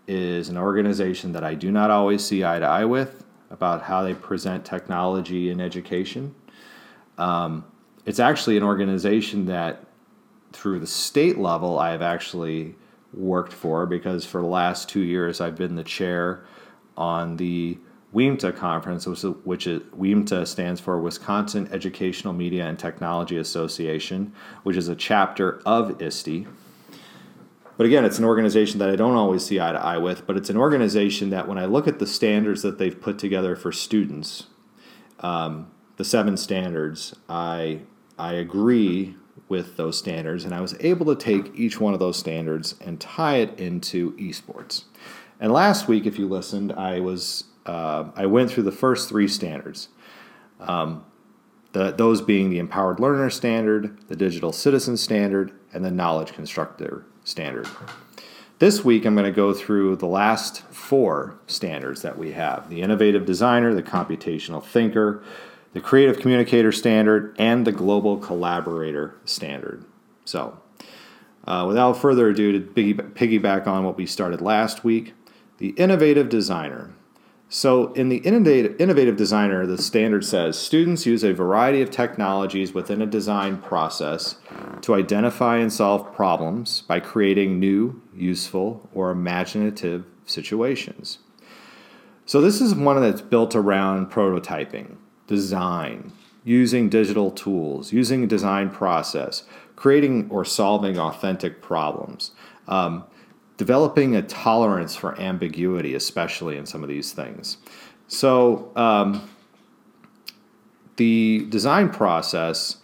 is 0.08 0.50
an 0.50 0.58
organization 0.58 1.34
that 1.34 1.44
I 1.44 1.54
do 1.54 1.72
not 1.72 1.92
always 1.92 2.26
see 2.26 2.44
eye 2.44 2.60
to 2.60 2.66
eye 2.66 2.86
with 2.86 3.24
about 3.52 3.84
how 3.84 4.04
they 4.04 4.14
present 4.14 4.66
technology 4.66 5.50
in 5.50 5.60
education. 5.60 6.34
Um, 7.18 7.66
it's 8.10 8.20
actually 8.20 8.58
an 8.58 8.64
organization 8.64 9.46
that, 9.46 9.84
through 10.52 10.80
the 10.80 10.88
state 10.88 11.38
level, 11.38 11.78
I 11.78 11.92
have 11.92 12.02
actually 12.02 12.74
worked 13.14 13.54
for 13.54 13.86
because 13.86 14.26
for 14.26 14.42
the 14.42 14.48
last 14.48 14.90
two 14.90 15.02
years 15.02 15.40
I've 15.40 15.56
been 15.56 15.76
the 15.76 15.84
chair 15.84 16.44
on 16.98 17.38
the 17.38 17.78
WEMTA 18.12 18.56
conference, 18.56 19.06
which, 19.06 19.68
is, 19.68 19.84
WEMTA 19.96 20.48
stands 20.48 20.82
for 20.82 21.00
Wisconsin 21.00 21.70
Educational 21.72 22.34
Media 22.34 22.66
and 22.66 22.80
Technology 22.80 23.38
Association, 23.38 24.34
which 24.64 24.76
is 24.76 24.88
a 24.88 24.96
chapter 24.96 25.62
of 25.64 26.02
ISTE. 26.02 26.48
But 27.78 27.86
again, 27.86 28.06
it's 28.06 28.18
an 28.18 28.26
organization 28.26 28.80
that 28.80 28.90
I 28.90 28.96
don't 28.96 29.18
always 29.18 29.46
see 29.46 29.60
eye 29.60 29.74
to 29.74 29.80
eye 29.80 30.00
with, 30.00 30.26
but 30.26 30.36
it's 30.36 30.50
an 30.50 30.58
organization 30.58 31.30
that 31.30 31.48
when 31.48 31.60
I 31.60 31.66
look 31.66 31.88
at 31.88 32.00
the 32.00 32.08
standards 32.08 32.64
that 32.64 32.80
they've 32.80 33.00
put 33.00 33.20
together 33.20 33.56
for 33.56 33.72
students, 33.72 34.48
um, 35.20 35.70
the 35.98 36.06
seven 36.06 36.38
standards, 36.38 37.14
I, 37.28 37.82
I 38.20 38.34
agree 38.34 39.16
with 39.48 39.78
those 39.78 39.98
standards, 39.98 40.44
and 40.44 40.54
I 40.54 40.62
was 40.62 40.76
able 40.82 41.06
to 41.08 41.16
take 41.16 41.56
each 41.56 41.80
one 41.80 41.94
of 41.94 42.00
those 42.00 42.18
standards 42.18 42.76
and 42.82 43.00
tie 43.00 43.38
it 43.38 43.60
into 43.60 44.12
esports. 44.18 44.84
And 45.40 45.52
last 45.54 45.88
week, 45.88 46.06
if 46.06 46.20
you 46.20 46.28
listened, 46.28 46.74
I 46.74 47.00
was 47.00 47.46
uh, 47.66 48.10
I 48.16 48.26
went 48.26 48.52
through 48.52 48.64
the 48.64 48.72
first 48.72 49.10
three 49.10 49.28
standards. 49.28 49.90
Um, 50.60 51.06
the, 51.72 51.92
those 51.92 52.22
being 52.22 52.50
the 52.50 52.58
Empowered 52.58 53.00
Learner 53.00 53.30
Standard, 53.30 53.98
the 54.08 54.16
Digital 54.16 54.52
Citizen 54.52 54.98
Standard, 54.98 55.54
and 55.72 55.86
the 55.86 55.92
Knowledge 55.92 56.34
Constructor 56.34 57.06
Standard. 57.24 57.68
This 58.58 58.84
week, 58.84 59.06
I'm 59.06 59.14
going 59.14 59.26
to 59.26 59.32
go 59.32 59.54
through 59.54 59.98
the 59.98 60.08
last 60.08 60.64
four 60.64 61.40
standards 61.48 62.02
that 62.02 62.18
we 62.18 62.32
have 62.34 62.70
the 62.70 62.82
Innovative 62.82 63.26
Designer, 63.26 63.74
the 63.74 63.84
Computational 63.84 64.64
Thinker, 64.64 65.24
the 65.74 65.82
Creative 65.82 66.20
Communicator 66.20 66.72
Standard, 66.72 67.36
and 67.38 67.66
the 67.66 67.72
Global 67.72 68.18
Collaborator 68.18 69.16
Standard. 69.26 69.86
So, 70.26 70.60
uh, 71.46 71.66
without 71.68 71.94
further 71.94 72.30
ado, 72.30 72.52
to 72.52 72.60
piggyback 72.60 73.68
on 73.68 73.84
what 73.84 73.98
we 73.98 74.06
started 74.06 74.42
last 74.42 74.84
week, 74.84 75.14
the 75.58 75.70
innovative 75.70 76.30
designer. 76.30 76.92
So, 77.52 77.94
in 77.94 78.10
the 78.10 78.18
innovative 78.18 79.18
designer, 79.18 79.66
the 79.66 79.80
standard 79.80 80.24
says 80.24 80.58
students 80.58 81.08
use 81.08 81.24
a 81.24 81.34
variety 81.34 81.82
of 81.82 81.90
technologies 81.90 82.74
within 82.74 83.02
a 83.02 83.08
design 83.08 83.58
process 83.58 84.36
to 84.82 84.94
identify 84.94 85.58
and 85.58 85.74
solve 85.74 86.14
problems 86.14 86.82
by 86.82 87.00
creating 87.00 87.60
new, 87.60 88.04
useful, 88.16 88.88
or 88.94 89.10
imaginative 89.10 90.06
situations. 90.26 91.18
So, 92.28 92.40
this 92.40 92.62
is 92.62 92.76
one 92.76 93.02
that's 93.02 93.22
built 93.22 93.56
around 93.56 94.12
prototyping, 94.12 94.98
design, 95.30 96.12
using 96.44 96.90
digital 96.90 97.30
tools, 97.30 97.94
using 97.94 98.24
a 98.24 98.28
design 98.28 98.72
process, 98.72 99.44
creating 99.76 100.28
or 100.32 100.44
solving 100.44 100.98
authentic 100.98 101.62
problems. 101.62 102.32
Um, 102.68 103.06
developing 103.56 104.16
a 104.16 104.24
tolerance 104.24 104.96
for 104.96 105.20
ambiguity, 105.20 105.94
especially 105.94 106.58
in 106.58 106.66
some 106.66 106.82
of 106.82 106.90
these 106.90 107.12
things. 107.14 107.58
So, 108.08 108.72
um, 108.76 109.30
the 110.96 111.46
design 111.50 111.90
process 111.90 112.78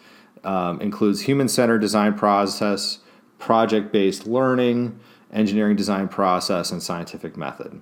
um, 0.43 0.79
includes 0.79 1.21
human 1.21 1.47
centered 1.49 1.79
design 1.79 2.13
process, 2.13 2.99
project 3.39 3.91
based 3.91 4.27
learning, 4.27 4.99
engineering 5.33 5.75
design 5.75 6.07
process, 6.07 6.71
and 6.71 6.81
scientific 6.81 7.35
method. 7.35 7.81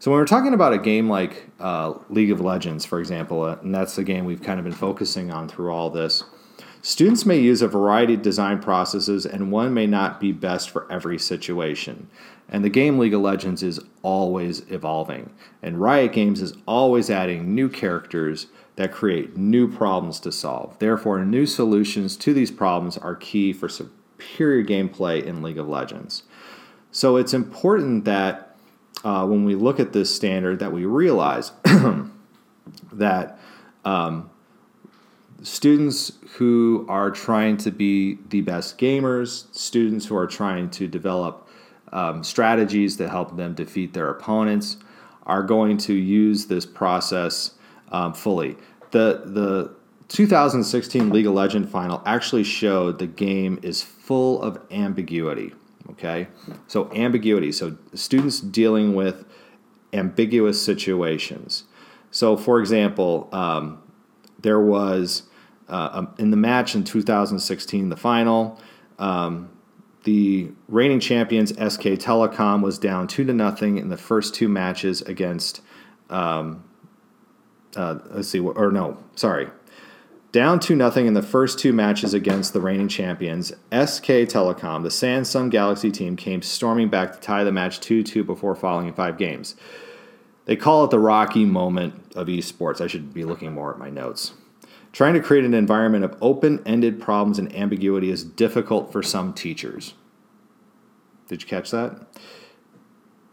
So, 0.00 0.10
when 0.10 0.18
we're 0.18 0.26
talking 0.26 0.54
about 0.54 0.72
a 0.72 0.78
game 0.78 1.08
like 1.08 1.46
uh, 1.60 1.94
League 2.08 2.32
of 2.32 2.40
Legends, 2.40 2.84
for 2.84 2.98
example, 2.98 3.42
uh, 3.42 3.58
and 3.62 3.72
that's 3.72 3.94
the 3.94 4.02
game 4.02 4.24
we've 4.24 4.42
kind 4.42 4.58
of 4.58 4.64
been 4.64 4.74
focusing 4.74 5.30
on 5.30 5.48
through 5.48 5.70
all 5.70 5.90
this, 5.90 6.24
Students 6.82 7.26
may 7.26 7.38
use 7.38 7.60
a 7.60 7.68
variety 7.68 8.14
of 8.14 8.22
design 8.22 8.58
processes, 8.58 9.26
and 9.26 9.52
one 9.52 9.74
may 9.74 9.86
not 9.86 10.18
be 10.18 10.32
best 10.32 10.70
for 10.70 10.90
every 10.90 11.18
situation. 11.18 12.08
And 12.48 12.64
the 12.64 12.70
game 12.70 12.98
League 12.98 13.12
of 13.12 13.20
Legends 13.20 13.62
is 13.62 13.80
always 14.02 14.60
evolving, 14.70 15.30
and 15.62 15.80
Riot 15.80 16.14
Games 16.14 16.40
is 16.40 16.54
always 16.66 17.10
adding 17.10 17.54
new 17.54 17.68
characters 17.68 18.46
that 18.76 18.92
create 18.92 19.36
new 19.36 19.70
problems 19.70 20.20
to 20.20 20.32
solve. 20.32 20.78
Therefore, 20.78 21.22
new 21.22 21.44
solutions 21.44 22.16
to 22.16 22.32
these 22.32 22.50
problems 22.50 22.96
are 22.96 23.14
key 23.14 23.52
for 23.52 23.68
superior 23.68 24.64
gameplay 24.64 25.22
in 25.22 25.42
League 25.42 25.58
of 25.58 25.68
Legends. 25.68 26.22
So 26.90 27.18
it's 27.18 27.34
important 27.34 28.06
that 28.06 28.49
uh, 29.04 29.26
when 29.26 29.44
we 29.44 29.54
look 29.54 29.80
at 29.80 29.92
this 29.92 30.14
standard, 30.14 30.58
that 30.58 30.72
we 30.72 30.84
realize 30.84 31.52
that 32.92 33.38
um, 33.84 34.30
students 35.42 36.12
who 36.36 36.86
are 36.88 37.10
trying 37.10 37.56
to 37.58 37.70
be 37.70 38.18
the 38.28 38.40
best 38.42 38.78
gamers, 38.78 39.52
students 39.54 40.06
who 40.06 40.16
are 40.16 40.26
trying 40.26 40.70
to 40.70 40.86
develop 40.86 41.48
um, 41.92 42.22
strategies 42.22 42.96
to 42.96 43.08
help 43.08 43.36
them 43.36 43.54
defeat 43.54 43.94
their 43.94 44.10
opponents, 44.10 44.76
are 45.24 45.42
going 45.42 45.76
to 45.76 45.94
use 45.94 46.46
this 46.46 46.66
process 46.66 47.52
um, 47.92 48.12
fully. 48.12 48.56
The 48.90 49.22
the 49.24 49.74
2016 50.08 51.10
League 51.10 51.26
of 51.26 51.34
Legends 51.34 51.70
final 51.70 52.02
actually 52.04 52.42
showed 52.42 52.98
the 52.98 53.06
game 53.06 53.60
is 53.62 53.82
full 53.82 54.42
of 54.42 54.60
ambiguity. 54.70 55.52
Okay, 55.90 56.28
so 56.66 56.90
ambiguity. 56.92 57.52
So 57.52 57.76
students 57.94 58.40
dealing 58.40 58.94
with 58.94 59.24
ambiguous 59.92 60.62
situations. 60.62 61.64
So, 62.10 62.36
for 62.36 62.60
example, 62.60 63.28
um, 63.32 63.82
there 64.38 64.60
was 64.60 65.24
uh, 65.68 65.90
um, 65.92 66.14
in 66.18 66.30
the 66.30 66.36
match 66.36 66.74
in 66.74 66.84
2016, 66.84 67.88
the 67.88 67.96
final. 67.96 68.60
Um, 68.98 69.50
the 70.04 70.50
reigning 70.68 71.00
champions 71.00 71.50
SK 71.50 71.98
Telecom 71.98 72.62
was 72.62 72.78
down 72.78 73.06
two 73.06 73.24
to 73.24 73.32
nothing 73.32 73.78
in 73.78 73.88
the 73.88 73.96
first 73.96 74.34
two 74.34 74.48
matches 74.48 75.02
against. 75.02 75.60
Um, 76.08 76.64
uh, 77.76 77.98
let's 78.10 78.28
see, 78.28 78.40
or 78.40 78.72
no, 78.72 78.98
sorry, 79.14 79.48
down 80.32 80.60
two 80.60 80.76
nothing 80.76 81.06
in 81.06 81.14
the 81.14 81.22
first 81.22 81.58
two 81.58 81.72
matches 81.72 82.14
against 82.14 82.52
the 82.52 82.60
reigning 82.60 82.88
champions. 82.88 83.50
SK 83.72 84.26
Telecom, 84.28 84.82
the 84.82 84.88
Samsung 84.88 85.50
Galaxy 85.50 85.90
team, 85.90 86.16
came 86.16 86.42
storming 86.42 86.88
back 86.88 87.12
to 87.12 87.20
tie 87.20 87.44
the 87.44 87.52
match 87.52 87.80
2 87.80 88.02
2 88.02 88.24
before 88.24 88.54
falling 88.54 88.86
in 88.86 88.94
five 88.94 89.18
games. 89.18 89.56
They 90.46 90.56
call 90.56 90.84
it 90.84 90.90
the 90.90 90.98
rocky 90.98 91.44
moment 91.44 92.12
of 92.14 92.26
esports. 92.28 92.80
I 92.80 92.86
should 92.86 93.12
be 93.12 93.24
looking 93.24 93.52
more 93.52 93.72
at 93.72 93.78
my 93.78 93.90
notes. 93.90 94.32
Trying 94.92 95.14
to 95.14 95.20
create 95.20 95.44
an 95.44 95.54
environment 95.54 96.04
of 96.04 96.16
open 96.20 96.62
ended 96.66 97.00
problems 97.00 97.38
and 97.38 97.54
ambiguity 97.54 98.10
is 98.10 98.24
difficult 98.24 98.90
for 98.90 99.02
some 99.02 99.32
teachers. 99.32 99.94
Did 101.28 101.42
you 101.42 101.48
catch 101.48 101.70
that? 101.70 102.06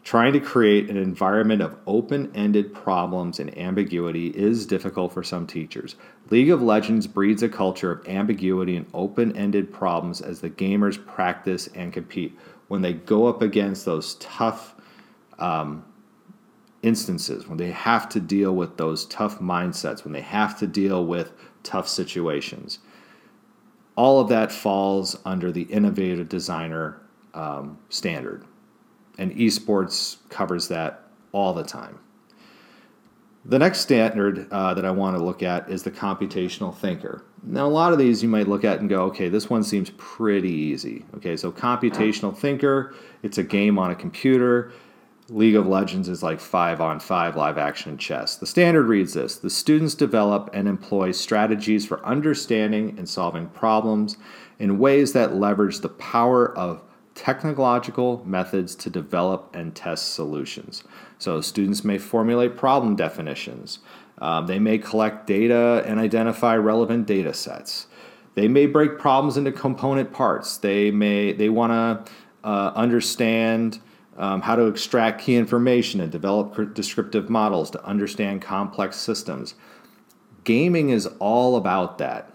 Trying 0.08 0.32
to 0.32 0.40
create 0.40 0.88
an 0.88 0.96
environment 0.96 1.60
of 1.60 1.76
open 1.86 2.34
ended 2.34 2.72
problems 2.72 3.38
and 3.40 3.58
ambiguity 3.58 4.28
is 4.28 4.64
difficult 4.64 5.12
for 5.12 5.22
some 5.22 5.46
teachers. 5.46 5.96
League 6.30 6.48
of 6.48 6.62
Legends 6.62 7.06
breeds 7.06 7.42
a 7.42 7.48
culture 7.50 7.92
of 7.92 8.08
ambiguity 8.08 8.74
and 8.74 8.86
open 8.94 9.36
ended 9.36 9.70
problems 9.70 10.22
as 10.22 10.40
the 10.40 10.48
gamers 10.48 10.96
practice 11.06 11.66
and 11.74 11.92
compete. 11.92 12.38
When 12.68 12.80
they 12.80 12.94
go 12.94 13.26
up 13.26 13.42
against 13.42 13.84
those 13.84 14.14
tough 14.14 14.76
um, 15.38 15.84
instances, 16.82 17.46
when 17.46 17.58
they 17.58 17.72
have 17.72 18.08
to 18.08 18.18
deal 18.18 18.56
with 18.56 18.78
those 18.78 19.04
tough 19.04 19.40
mindsets, 19.40 20.04
when 20.04 20.14
they 20.14 20.22
have 20.22 20.58
to 20.60 20.66
deal 20.66 21.04
with 21.04 21.34
tough 21.62 21.86
situations. 21.86 22.78
All 23.94 24.20
of 24.20 24.30
that 24.30 24.52
falls 24.52 25.18
under 25.26 25.52
the 25.52 25.64
innovative 25.64 26.30
designer 26.30 26.98
um, 27.34 27.78
standard. 27.90 28.46
And 29.18 29.32
esports 29.32 30.16
covers 30.30 30.68
that 30.68 31.02
all 31.32 31.52
the 31.52 31.64
time. 31.64 31.98
The 33.44 33.58
next 33.58 33.80
standard 33.80 34.46
uh, 34.50 34.74
that 34.74 34.84
I 34.84 34.90
want 34.90 35.16
to 35.16 35.22
look 35.22 35.42
at 35.42 35.70
is 35.70 35.82
the 35.82 35.90
computational 35.90 36.74
thinker. 36.74 37.24
Now, 37.42 37.66
a 37.66 37.68
lot 37.68 37.92
of 37.92 37.98
these 37.98 38.22
you 38.22 38.28
might 38.28 38.48
look 38.48 38.64
at 38.64 38.80
and 38.80 38.88
go, 38.88 39.04
okay, 39.04 39.28
this 39.28 39.48
one 39.48 39.62
seems 39.62 39.90
pretty 39.96 40.50
easy. 40.50 41.04
Okay, 41.16 41.36
so 41.36 41.50
computational 41.50 42.36
thinker, 42.36 42.94
it's 43.22 43.38
a 43.38 43.42
game 43.42 43.78
on 43.78 43.90
a 43.90 43.94
computer. 43.94 44.72
League 45.30 45.56
of 45.56 45.66
Legends 45.66 46.08
is 46.08 46.22
like 46.22 46.40
five 46.40 46.80
on 46.80 47.00
five 47.00 47.36
live 47.36 47.58
action 47.58 47.98
chess. 47.98 48.36
The 48.36 48.46
standard 48.46 48.84
reads 48.84 49.14
this 49.14 49.36
The 49.36 49.50
students 49.50 49.94
develop 49.94 50.50
and 50.52 50.66
employ 50.66 51.12
strategies 51.12 51.86
for 51.86 52.04
understanding 52.04 52.94
and 52.98 53.08
solving 53.08 53.48
problems 53.48 54.16
in 54.58 54.78
ways 54.78 55.12
that 55.12 55.34
leverage 55.34 55.80
the 55.80 55.90
power 55.90 56.56
of 56.56 56.82
technological 57.18 58.22
methods 58.24 58.76
to 58.76 58.88
develop 58.88 59.50
and 59.52 59.74
test 59.74 60.14
solutions. 60.14 60.84
So, 61.18 61.40
students 61.40 61.84
may 61.84 61.98
formulate 61.98 62.56
problem 62.56 62.94
definitions, 62.94 63.80
um, 64.18 64.46
they 64.46 64.58
may 64.58 64.78
collect 64.78 65.26
data 65.26 65.82
and 65.84 65.98
identify 65.98 66.56
relevant 66.56 67.06
data 67.06 67.34
sets. 67.34 67.88
They 68.34 68.46
may 68.46 68.66
break 68.66 68.98
problems 68.98 69.36
into 69.36 69.50
component 69.50 70.12
parts. 70.12 70.58
They 70.58 70.90
may 70.92 71.32
they 71.32 71.48
want 71.48 71.72
to 71.72 72.12
uh, 72.48 72.72
understand 72.74 73.80
um, 74.16 74.40
how 74.42 74.54
to 74.54 74.66
extract 74.66 75.20
key 75.22 75.36
information 75.36 76.00
and 76.00 76.10
develop 76.10 76.74
descriptive 76.74 77.28
models 77.28 77.70
to 77.72 77.84
understand 77.84 78.42
complex 78.42 78.96
systems. 78.96 79.54
Gaming 80.44 80.90
is 80.90 81.06
all 81.18 81.56
about 81.56 81.98
that. 81.98 82.32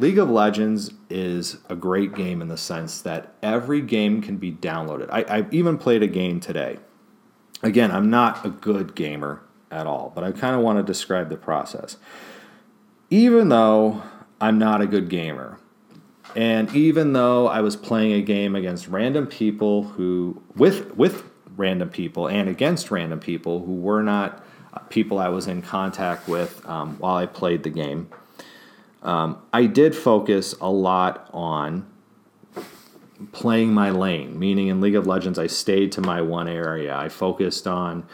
League 0.00 0.18
of 0.18 0.30
Legends 0.30 0.92
is 1.10 1.58
a 1.68 1.76
great 1.76 2.14
game 2.14 2.40
in 2.40 2.48
the 2.48 2.56
sense 2.56 3.02
that 3.02 3.34
every 3.42 3.82
game 3.82 4.22
can 4.22 4.38
be 4.38 4.50
downloaded. 4.50 5.08
I, 5.10 5.40
I 5.40 5.46
even 5.50 5.76
played 5.76 6.02
a 6.02 6.06
game 6.06 6.40
today. 6.40 6.78
Again, 7.62 7.90
I'm 7.90 8.08
not 8.08 8.44
a 8.44 8.48
good 8.48 8.94
gamer 8.94 9.42
at 9.70 9.86
all, 9.86 10.10
but 10.14 10.24
I 10.24 10.32
kind 10.32 10.56
of 10.56 10.62
want 10.62 10.78
to 10.78 10.82
describe 10.82 11.28
the 11.28 11.36
process. 11.36 11.98
Even 13.10 13.50
though 13.50 14.02
I'm 14.40 14.58
not 14.58 14.80
a 14.80 14.86
good 14.86 15.10
gamer, 15.10 15.58
and 16.34 16.74
even 16.74 17.12
though 17.12 17.48
I 17.48 17.60
was 17.60 17.76
playing 17.76 18.12
a 18.12 18.22
game 18.22 18.56
against 18.56 18.88
random 18.88 19.26
people 19.26 19.82
who, 19.82 20.42
with 20.56 20.96
with 20.96 21.24
random 21.56 21.90
people 21.90 22.26
and 22.26 22.48
against 22.48 22.90
random 22.90 23.20
people 23.20 23.66
who 23.66 23.74
were 23.74 24.02
not 24.02 24.42
people 24.88 25.18
I 25.18 25.28
was 25.28 25.46
in 25.46 25.60
contact 25.60 26.26
with 26.26 26.66
um, 26.66 26.96
while 26.98 27.16
I 27.16 27.26
played 27.26 27.64
the 27.64 27.70
game, 27.70 28.08
um, 29.02 29.38
I 29.52 29.66
did 29.66 29.94
focus 29.94 30.54
a 30.60 30.70
lot 30.70 31.28
on 31.32 31.86
playing 33.32 33.72
my 33.72 33.90
lane. 33.90 34.38
Meaning, 34.38 34.68
in 34.68 34.80
League 34.80 34.94
of 34.94 35.06
Legends, 35.06 35.38
I 35.38 35.46
stayed 35.46 35.92
to 35.92 36.00
my 36.00 36.20
one 36.20 36.48
area. 36.48 36.96
I 36.96 37.08
focused 37.08 37.66
on 37.66 38.06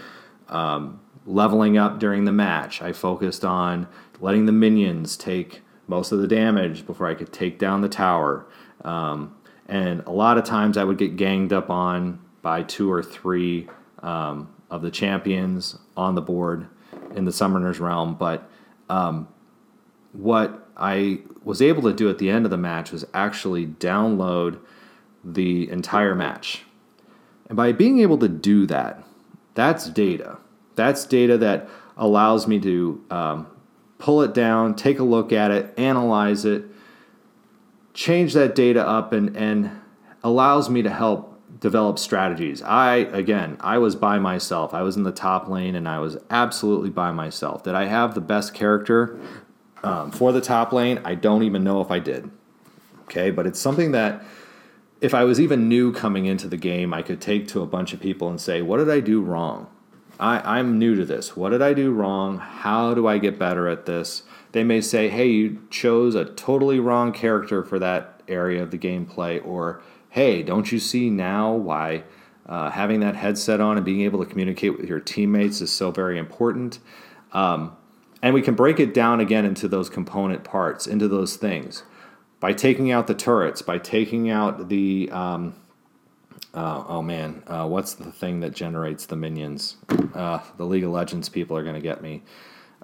um, 0.48 1.00
leveling 1.24 1.76
up 1.76 1.98
during 1.98 2.24
the 2.24 2.32
match. 2.32 2.82
I 2.82 2.92
focused 2.92 3.44
on 3.44 3.88
letting 4.20 4.46
the 4.46 4.52
minions 4.52 5.16
take 5.16 5.62
most 5.88 6.12
of 6.12 6.18
the 6.20 6.28
damage 6.28 6.86
before 6.86 7.06
I 7.06 7.14
could 7.14 7.32
take 7.32 7.58
down 7.58 7.80
the 7.80 7.88
tower. 7.88 8.46
Um, 8.84 9.36
and 9.68 10.02
a 10.06 10.10
lot 10.10 10.38
of 10.38 10.44
times 10.44 10.76
I 10.76 10.84
would 10.84 10.98
get 10.98 11.16
ganged 11.16 11.52
up 11.52 11.70
on 11.70 12.20
by 12.42 12.62
two 12.62 12.90
or 12.90 13.02
three 13.02 13.68
um, 14.02 14.52
of 14.70 14.82
the 14.82 14.90
champions 14.90 15.78
on 15.96 16.14
the 16.14 16.22
board 16.22 16.68
in 17.14 17.24
the 17.24 17.32
Summoner's 17.32 17.80
Realm. 17.80 18.14
But 18.14 18.48
um, 18.88 19.28
what 20.12 20.65
I 20.76 21.20
was 21.42 21.62
able 21.62 21.82
to 21.82 21.92
do 21.92 22.10
at 22.10 22.18
the 22.18 22.30
end 22.30 22.44
of 22.44 22.50
the 22.50 22.56
match 22.56 22.92
was 22.92 23.06
actually 23.14 23.66
download 23.66 24.58
the 25.24 25.70
entire 25.70 26.14
match. 26.14 26.64
And 27.48 27.56
by 27.56 27.72
being 27.72 28.00
able 28.00 28.18
to 28.18 28.28
do 28.28 28.66
that, 28.66 29.02
that's 29.54 29.88
data. 29.88 30.38
That's 30.74 31.04
data 31.06 31.38
that 31.38 31.68
allows 31.96 32.46
me 32.46 32.60
to 32.60 33.04
um, 33.10 33.46
pull 33.98 34.22
it 34.22 34.34
down, 34.34 34.74
take 34.74 34.98
a 34.98 35.04
look 35.04 35.32
at 35.32 35.50
it, 35.50 35.72
analyze 35.78 36.44
it, 36.44 36.64
change 37.94 38.34
that 38.34 38.54
data 38.54 38.86
up, 38.86 39.12
and, 39.12 39.36
and 39.36 39.70
allows 40.22 40.68
me 40.68 40.82
to 40.82 40.90
help 40.90 41.32
develop 41.60 41.98
strategies. 41.98 42.60
I, 42.62 42.96
again, 42.96 43.56
I 43.60 43.78
was 43.78 43.96
by 43.96 44.18
myself. 44.18 44.74
I 44.74 44.82
was 44.82 44.96
in 44.96 45.04
the 45.04 45.12
top 45.12 45.48
lane 45.48 45.74
and 45.74 45.88
I 45.88 46.00
was 46.00 46.18
absolutely 46.28 46.90
by 46.90 47.12
myself. 47.12 47.62
Did 47.62 47.74
I 47.74 47.86
have 47.86 48.14
the 48.14 48.20
best 48.20 48.52
character 48.52 49.18
um, 49.86 50.10
for 50.10 50.32
the 50.32 50.40
top 50.40 50.72
lane? 50.72 51.00
I 51.04 51.14
don't 51.14 51.42
even 51.42 51.64
know 51.64 51.80
if 51.80 51.90
I 51.90 51.98
did. 51.98 52.30
Okay, 53.04 53.30
but 53.30 53.46
it's 53.46 53.60
something 53.60 53.92
that 53.92 54.24
if 55.00 55.14
I 55.14 55.24
was 55.24 55.40
even 55.40 55.68
new 55.68 55.92
coming 55.92 56.26
into 56.26 56.48
the 56.48 56.56
game, 56.56 56.92
I 56.92 57.02
could 57.02 57.20
take 57.20 57.46
to 57.48 57.62
a 57.62 57.66
bunch 57.66 57.92
of 57.92 58.00
people 58.00 58.28
and 58.28 58.40
say, 58.40 58.62
What 58.62 58.78
did 58.78 58.90
I 58.90 59.00
do 59.00 59.20
wrong? 59.20 59.68
I, 60.18 60.58
I'm 60.58 60.78
new 60.78 60.94
to 60.96 61.04
this. 61.04 61.36
What 61.36 61.50
did 61.50 61.62
I 61.62 61.74
do 61.74 61.92
wrong? 61.92 62.38
How 62.38 62.94
do 62.94 63.06
I 63.06 63.18
get 63.18 63.38
better 63.38 63.68
at 63.68 63.86
this? 63.86 64.22
They 64.52 64.64
may 64.64 64.80
say, 64.80 65.08
hey, 65.08 65.28
you 65.28 65.62
chose 65.70 66.14
a 66.14 66.24
totally 66.24 66.80
wrong 66.80 67.12
character 67.12 67.62
for 67.62 67.78
that 67.78 68.22
area 68.26 68.62
of 68.62 68.70
the 68.70 68.78
gameplay, 68.78 69.44
or 69.44 69.82
hey, 70.10 70.42
don't 70.42 70.72
you 70.72 70.78
see 70.78 71.10
now 71.10 71.52
why 71.52 72.04
uh, 72.46 72.70
having 72.70 73.00
that 73.00 73.16
headset 73.16 73.60
on 73.60 73.76
and 73.76 73.84
being 73.84 74.00
able 74.00 74.24
to 74.24 74.30
communicate 74.30 74.78
with 74.78 74.88
your 74.88 75.00
teammates 75.00 75.60
is 75.60 75.70
so 75.70 75.90
very 75.90 76.18
important? 76.18 76.78
Um, 77.32 77.76
and 78.22 78.34
we 78.34 78.42
can 78.42 78.54
break 78.54 78.80
it 78.80 78.94
down 78.94 79.20
again 79.20 79.44
into 79.44 79.68
those 79.68 79.90
component 79.90 80.44
parts, 80.44 80.86
into 80.86 81.08
those 81.08 81.36
things. 81.36 81.82
By 82.40 82.52
taking 82.52 82.92
out 82.92 83.06
the 83.06 83.14
turrets, 83.14 83.62
by 83.62 83.78
taking 83.78 84.30
out 84.30 84.68
the 84.68 85.10
um, 85.10 85.54
uh, 86.54 86.84
oh 86.88 87.02
man, 87.02 87.42
uh, 87.46 87.66
what's 87.66 87.94
the 87.94 88.10
thing 88.10 88.40
that 88.40 88.54
generates 88.54 89.06
the 89.06 89.16
minions? 89.16 89.76
Uh, 90.14 90.40
the 90.56 90.64
League 90.64 90.84
of 90.84 90.90
Legends 90.90 91.28
people 91.28 91.56
are 91.56 91.62
going 91.62 91.74
to 91.74 91.80
get 91.80 92.00
me. 92.02 92.22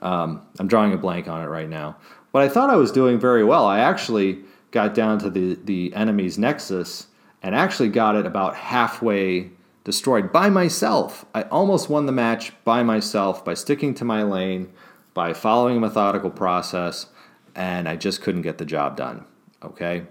Um, 0.02 0.42
I'm 0.58 0.68
drawing 0.68 0.92
a 0.92 0.98
blank 0.98 1.28
on 1.28 1.42
it 1.42 1.46
right 1.46 1.68
now. 1.68 1.96
But 2.32 2.42
I 2.42 2.48
thought 2.48 2.70
I 2.70 2.76
was 2.76 2.92
doing 2.92 3.18
very 3.18 3.44
well. 3.44 3.66
I 3.66 3.80
actually 3.80 4.40
got 4.72 4.94
down 4.94 5.18
to 5.20 5.30
the, 5.30 5.58
the 5.64 5.94
enemy's 5.94 6.38
nexus 6.38 7.06
and 7.42 7.54
actually 7.54 7.88
got 7.88 8.16
it 8.16 8.26
about 8.26 8.56
halfway 8.56 9.50
destroyed 9.84 10.32
by 10.32 10.48
myself. 10.48 11.24
I 11.34 11.42
almost 11.42 11.88
won 11.88 12.06
the 12.06 12.12
match 12.12 12.52
by 12.64 12.82
myself 12.82 13.44
by 13.44 13.54
sticking 13.54 13.94
to 13.94 14.04
my 14.04 14.22
lane, 14.22 14.72
by 15.14 15.32
following 15.32 15.76
a 15.76 15.80
methodical 15.80 16.30
process, 16.30 17.06
and 17.54 17.88
I 17.88 17.96
just 17.96 18.22
couldn't 18.22 18.42
get 18.42 18.58
the 18.58 18.64
job 18.64 18.96
done. 18.96 19.24
Okay? 19.62 20.04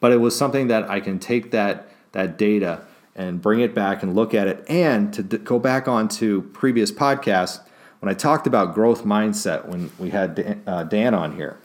But 0.00 0.12
it 0.12 0.18
was 0.18 0.36
something 0.36 0.68
that 0.68 0.88
I 0.88 1.00
can 1.00 1.18
take 1.18 1.50
that 1.50 1.88
that 2.12 2.36
data 2.36 2.84
and 3.14 3.40
bring 3.40 3.60
it 3.60 3.74
back 3.74 4.02
and 4.02 4.14
look 4.14 4.34
at 4.34 4.48
it. 4.48 4.64
And 4.68 5.12
to 5.14 5.22
d- 5.22 5.38
go 5.38 5.58
back 5.58 5.86
on 5.86 6.08
to 6.08 6.42
previous 6.42 6.90
podcasts, 6.90 7.60
when 8.00 8.10
I 8.10 8.14
talked 8.14 8.46
about 8.46 8.74
growth 8.74 9.04
mindset, 9.04 9.66
when 9.66 9.90
we 9.98 10.10
had 10.10 10.34
Dan, 10.34 10.62
uh, 10.66 10.84
Dan 10.84 11.14
on 11.14 11.36
here, 11.36 11.60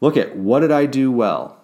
look 0.00 0.16
at 0.16 0.36
what 0.36 0.60
did 0.60 0.72
I 0.72 0.86
do 0.86 1.12
well? 1.12 1.62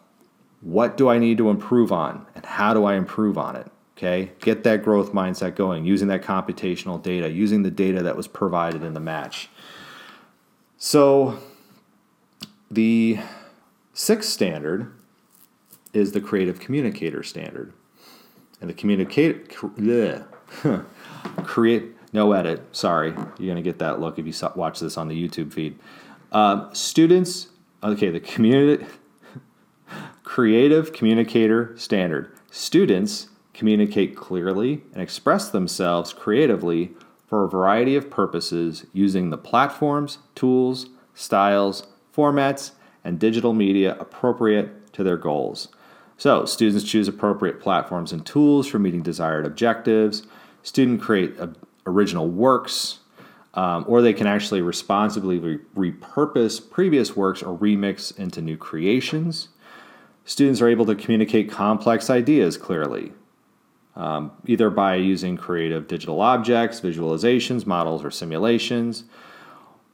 What 0.60 0.96
do 0.96 1.08
I 1.08 1.18
need 1.18 1.38
to 1.38 1.50
improve 1.50 1.90
on? 1.90 2.26
And 2.34 2.44
how 2.44 2.74
do 2.74 2.84
I 2.84 2.94
improve 2.94 3.38
on 3.38 3.56
it? 3.56 3.68
Okay, 3.96 4.30
get 4.40 4.62
that 4.62 4.84
growth 4.84 5.12
mindset 5.12 5.56
going 5.56 5.84
using 5.84 6.06
that 6.08 6.22
computational 6.22 7.02
data, 7.02 7.28
using 7.30 7.62
the 7.62 7.70
data 7.70 8.02
that 8.04 8.16
was 8.16 8.28
provided 8.28 8.84
in 8.84 8.94
the 8.94 9.00
match. 9.00 9.48
So, 10.80 11.40
the 12.70 13.18
sixth 13.94 14.30
standard 14.30 14.92
is 15.92 16.12
the 16.12 16.20
creative 16.20 16.60
communicator 16.60 17.24
standard 17.24 17.72
and 18.60 18.70
the 18.70 18.74
communicate 18.74 19.48
create 21.44 21.84
no 22.12 22.32
edit. 22.32 22.62
Sorry, 22.76 23.10
you're 23.10 23.48
gonna 23.48 23.60
get 23.60 23.80
that 23.80 23.98
look 23.98 24.20
if 24.20 24.26
you 24.26 24.32
watch 24.54 24.78
this 24.78 24.96
on 24.96 25.08
the 25.08 25.28
YouTube 25.28 25.52
feed. 25.52 25.76
Um, 26.30 26.70
students, 26.72 27.48
okay, 27.82 28.10
the 28.10 28.20
community 28.20 28.86
creative 30.22 30.92
communicator 30.92 31.76
standard. 31.76 32.32
Students 32.52 33.30
communicate 33.52 34.14
clearly 34.14 34.84
and 34.92 35.02
express 35.02 35.50
themselves 35.50 36.12
creatively 36.12 36.92
for 37.28 37.44
a 37.44 37.48
variety 37.48 37.94
of 37.94 38.10
purposes 38.10 38.86
using 38.92 39.30
the 39.30 39.38
platforms, 39.38 40.18
tools, 40.34 40.86
styles, 41.14 41.86
formats, 42.16 42.72
and 43.04 43.20
digital 43.20 43.52
media 43.52 43.96
appropriate 44.00 44.92
to 44.94 45.04
their 45.04 45.16
goals. 45.16 45.68
So, 46.16 46.46
students 46.46 46.84
choose 46.84 47.06
appropriate 47.06 47.60
platforms 47.60 48.12
and 48.12 48.26
tools 48.26 48.66
for 48.66 48.80
meeting 48.80 49.02
desired 49.02 49.46
objectives. 49.46 50.24
Students 50.62 51.04
create 51.04 51.36
original 51.86 52.26
works, 52.28 52.98
um, 53.54 53.84
or 53.86 54.02
they 54.02 54.12
can 54.12 54.26
actually 54.26 54.62
responsibly 54.62 55.38
re- 55.38 55.58
repurpose 55.76 56.58
previous 56.70 57.14
works 57.14 57.42
or 57.42 57.56
remix 57.56 58.16
into 58.18 58.40
new 58.40 58.56
creations. 58.56 59.48
Students 60.24 60.60
are 60.60 60.68
able 60.68 60.86
to 60.86 60.94
communicate 60.94 61.50
complex 61.50 62.10
ideas 62.10 62.56
clearly. 62.56 63.12
Um, 63.98 64.30
either 64.46 64.70
by 64.70 64.94
using 64.94 65.36
creative 65.36 65.88
digital 65.88 66.20
objects, 66.20 66.80
visualizations, 66.80 67.66
models, 67.66 68.04
or 68.04 68.10
simulations, 68.10 69.04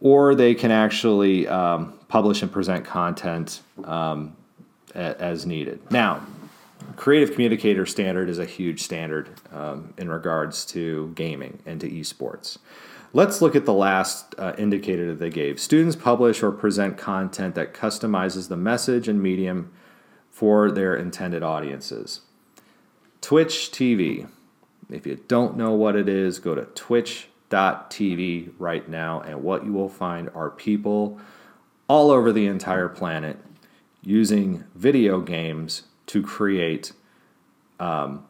or 0.00 0.34
they 0.34 0.54
can 0.54 0.70
actually 0.70 1.48
um, 1.48 1.94
publish 2.08 2.42
and 2.42 2.52
present 2.52 2.84
content 2.84 3.62
um, 3.84 4.36
a- 4.94 5.20
as 5.20 5.46
needed. 5.46 5.80
Now, 5.90 6.24
Creative 6.96 7.32
Communicator 7.32 7.86
Standard 7.86 8.28
is 8.28 8.38
a 8.38 8.44
huge 8.44 8.82
standard 8.82 9.30
um, 9.52 9.94
in 9.96 10.10
regards 10.10 10.66
to 10.66 11.10
gaming 11.14 11.58
and 11.64 11.80
to 11.80 11.88
esports. 11.88 12.58
Let's 13.14 13.40
look 13.40 13.56
at 13.56 13.64
the 13.64 13.72
last 13.72 14.34
uh, 14.38 14.52
indicator 14.58 15.06
that 15.06 15.18
they 15.18 15.30
gave. 15.30 15.58
Students 15.58 15.96
publish 15.96 16.42
or 16.42 16.50
present 16.50 16.98
content 16.98 17.54
that 17.54 17.72
customizes 17.72 18.48
the 18.48 18.56
message 18.56 19.08
and 19.08 19.22
medium 19.22 19.72
for 20.30 20.70
their 20.70 20.94
intended 20.94 21.42
audiences. 21.42 22.20
Twitch 23.24 23.70
TV. 23.72 24.28
If 24.90 25.06
you 25.06 25.18
don't 25.28 25.56
know 25.56 25.72
what 25.72 25.96
it 25.96 26.10
is, 26.10 26.38
go 26.38 26.54
to 26.54 26.66
twitch.tv 26.66 28.52
right 28.58 28.86
now, 28.86 29.22
and 29.22 29.42
what 29.42 29.64
you 29.64 29.72
will 29.72 29.88
find 29.88 30.28
are 30.34 30.50
people 30.50 31.18
all 31.88 32.10
over 32.10 32.32
the 32.32 32.46
entire 32.46 32.86
planet 32.86 33.38
using 34.02 34.64
video 34.74 35.22
games 35.22 35.84
to 36.04 36.22
create 36.22 36.92
um, 37.80 38.26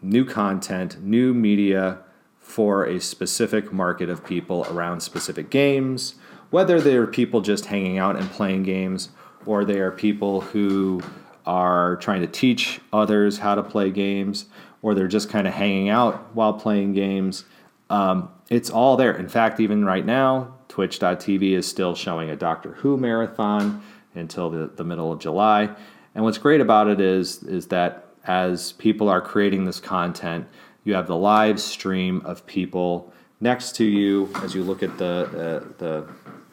new 0.00 0.24
content, 0.24 1.02
new 1.02 1.34
media 1.34 1.98
for 2.38 2.84
a 2.84 3.00
specific 3.00 3.72
market 3.72 4.08
of 4.08 4.24
people 4.24 4.64
around 4.70 5.00
specific 5.00 5.50
games, 5.50 6.14
whether 6.50 6.80
they're 6.80 7.08
people 7.08 7.40
just 7.40 7.66
hanging 7.66 7.98
out 7.98 8.14
and 8.14 8.30
playing 8.30 8.62
games 8.62 9.08
or 9.44 9.64
they 9.64 9.80
are 9.80 9.90
people 9.90 10.42
who 10.42 11.02
are 11.46 11.96
trying 11.96 12.20
to 12.20 12.26
teach 12.26 12.80
others 12.92 13.38
how 13.38 13.54
to 13.54 13.62
play 13.62 13.90
games 13.90 14.46
or 14.82 14.94
they're 14.94 15.08
just 15.08 15.28
kind 15.28 15.46
of 15.46 15.54
hanging 15.54 15.88
out 15.88 16.34
while 16.34 16.52
playing 16.52 16.92
games. 16.92 17.44
Um, 17.88 18.30
it's 18.50 18.70
all 18.70 18.96
there. 18.96 19.16
In 19.16 19.28
fact, 19.28 19.60
even 19.60 19.84
right 19.84 20.04
now, 20.04 20.54
Twitch.tv 20.68 21.52
is 21.52 21.66
still 21.66 21.94
showing 21.94 22.30
a 22.30 22.36
Doctor 22.36 22.72
Who 22.74 22.96
marathon 22.96 23.82
until 24.14 24.50
the, 24.50 24.70
the 24.74 24.84
middle 24.84 25.12
of 25.12 25.20
July. 25.20 25.70
And 26.14 26.24
what's 26.24 26.38
great 26.38 26.60
about 26.60 26.88
it 26.88 27.00
is, 27.00 27.42
is 27.44 27.68
that 27.68 28.06
as 28.24 28.72
people 28.72 29.08
are 29.08 29.20
creating 29.20 29.64
this 29.64 29.80
content, 29.80 30.46
you 30.84 30.94
have 30.94 31.06
the 31.06 31.16
live 31.16 31.60
stream 31.60 32.22
of 32.24 32.44
people 32.46 33.12
next 33.40 33.76
to 33.76 33.84
you 33.84 34.30
as 34.42 34.54
you 34.54 34.62
look 34.62 34.82
at 34.82 34.98
the, 34.98 35.04
uh, 35.06 35.72
the 35.78 36.08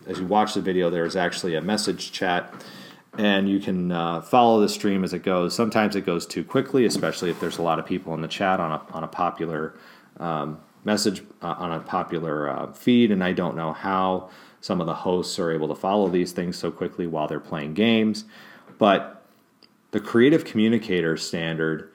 as 0.07 0.19
you 0.19 0.25
watch 0.25 0.53
the 0.53 0.61
video. 0.61 0.89
There 0.89 1.05
is 1.05 1.15
actually 1.15 1.55
a 1.55 1.61
message 1.61 2.11
chat, 2.11 2.53
and 3.19 3.49
you 3.49 3.59
can 3.59 3.91
uh, 3.91 4.21
follow 4.21 4.61
the 4.61 4.69
stream 4.69 5.03
as 5.03 5.11
it 5.11 5.23
goes. 5.23 5.53
Sometimes 5.53 5.97
it 5.97 6.05
goes 6.05 6.25
too 6.25 6.41
quickly, 6.41 6.85
especially 6.85 7.29
if 7.29 7.37
there's 7.41 7.57
a 7.57 7.61
lot 7.61 7.77
of 7.77 7.85
people 7.85 8.13
in 8.13 8.21
the 8.21 8.29
chat 8.29 8.61
on 8.61 8.71
a 8.71 8.81
on 8.93 9.03
a 9.03 9.09
popular 9.09 9.75
um, 10.21 10.57
message 10.85 11.21
uh, 11.41 11.55
on 11.57 11.73
a 11.73 11.81
popular 11.81 12.49
uh, 12.49 12.71
feed, 12.71 13.11
and 13.11 13.21
I 13.21 13.33
don't 13.33 13.57
know 13.57 13.73
how 13.73 14.29
some 14.61 14.79
of 14.79 14.87
the 14.87 14.93
hosts 14.93 15.37
are 15.37 15.51
able 15.51 15.67
to 15.67 15.75
follow 15.75 16.07
these 16.07 16.31
things 16.31 16.57
so 16.57 16.71
quickly 16.71 17.07
while 17.07 17.27
they're 17.27 17.41
playing 17.41 17.73
games, 17.73 18.23
but 18.77 19.25
the 19.91 19.99
creative 19.99 20.45
communicator 20.45 21.17
standard 21.17 21.91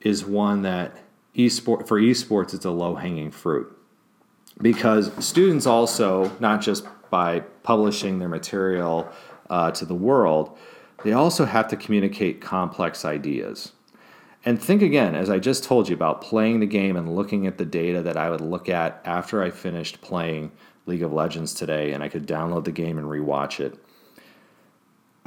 is 0.00 0.24
one 0.24 0.62
that 0.62 0.98
esport 1.34 1.88
for 1.88 2.00
esports 2.00 2.54
it's 2.54 2.64
a 2.64 2.70
low 2.70 2.94
hanging 2.94 3.30
fruit 3.30 3.76
because 4.62 5.12
students 5.24 5.66
also 5.66 6.30
not 6.38 6.60
just 6.60 6.86
by 7.10 7.40
publishing 7.62 8.18
their 8.18 8.28
material 8.28 9.08
uh, 9.50 9.70
to 9.70 9.84
the 9.84 9.94
world 9.94 10.56
they 11.04 11.12
also 11.12 11.44
have 11.44 11.68
to 11.68 11.76
communicate 11.76 12.40
complex 12.40 13.04
ideas 13.04 13.72
and 14.44 14.60
think 14.60 14.82
again 14.82 15.14
as 15.14 15.30
i 15.30 15.38
just 15.38 15.64
told 15.64 15.88
you 15.88 15.94
about 15.94 16.20
playing 16.20 16.60
the 16.60 16.66
game 16.66 16.96
and 16.96 17.14
looking 17.14 17.46
at 17.46 17.58
the 17.58 17.64
data 17.64 18.02
that 18.02 18.16
i 18.16 18.30
would 18.30 18.40
look 18.40 18.68
at 18.68 19.00
after 19.04 19.42
i 19.42 19.50
finished 19.50 20.00
playing 20.00 20.50
league 20.86 21.02
of 21.02 21.12
legends 21.12 21.54
today 21.54 21.92
and 21.92 22.02
i 22.02 22.08
could 22.08 22.26
download 22.26 22.64
the 22.64 22.72
game 22.72 22.98
and 22.98 23.06
rewatch 23.06 23.60
it 23.60 23.78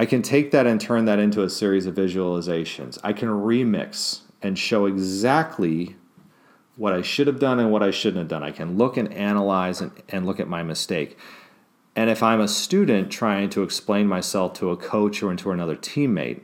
I 0.02 0.06
can 0.08 0.24
take 0.24 0.50
that 0.50 0.66
and 0.66 0.82
turn 0.82 1.06
that 1.06 1.20
into 1.20 1.44
a 1.44 1.50
series 1.50 1.86
of 1.86 1.94
visualizations. 1.94 2.98
I 3.04 3.14
can 3.14 3.30
remix 3.30 4.22
and 4.42 4.58
show 4.58 4.88
exactly 4.88 5.96
what 6.76 6.92
I 6.92 7.04
should 7.04 7.28
have 7.28 7.38
done 7.38 7.60
and 7.60 7.72
what 7.72 7.84
I 7.84 7.92
shouldn't 7.92 8.18
have 8.18 8.28
done. 8.28 8.42
I 8.42 8.50
can 8.50 8.80
look 8.80 8.98
and 8.98 9.14
analyze 9.14 9.80
and, 9.80 9.92
and 10.10 10.26
look 10.26 10.40
at 10.40 10.48
my 10.48 10.64
mistake. 10.64 11.20
And 11.95 12.10
if 12.10 12.23
I'm 12.23 12.39
a 12.39 12.47
student 12.47 13.12
trying 13.12 13.49
to 13.51 13.63
explain 13.63 14.08
myself 14.08 14.54
to 14.56 14.69
a 14.69 14.77
coach 14.77 15.21
or 15.21 15.36
to 15.36 15.51
another 15.51 15.75
teammate, 15.75 16.41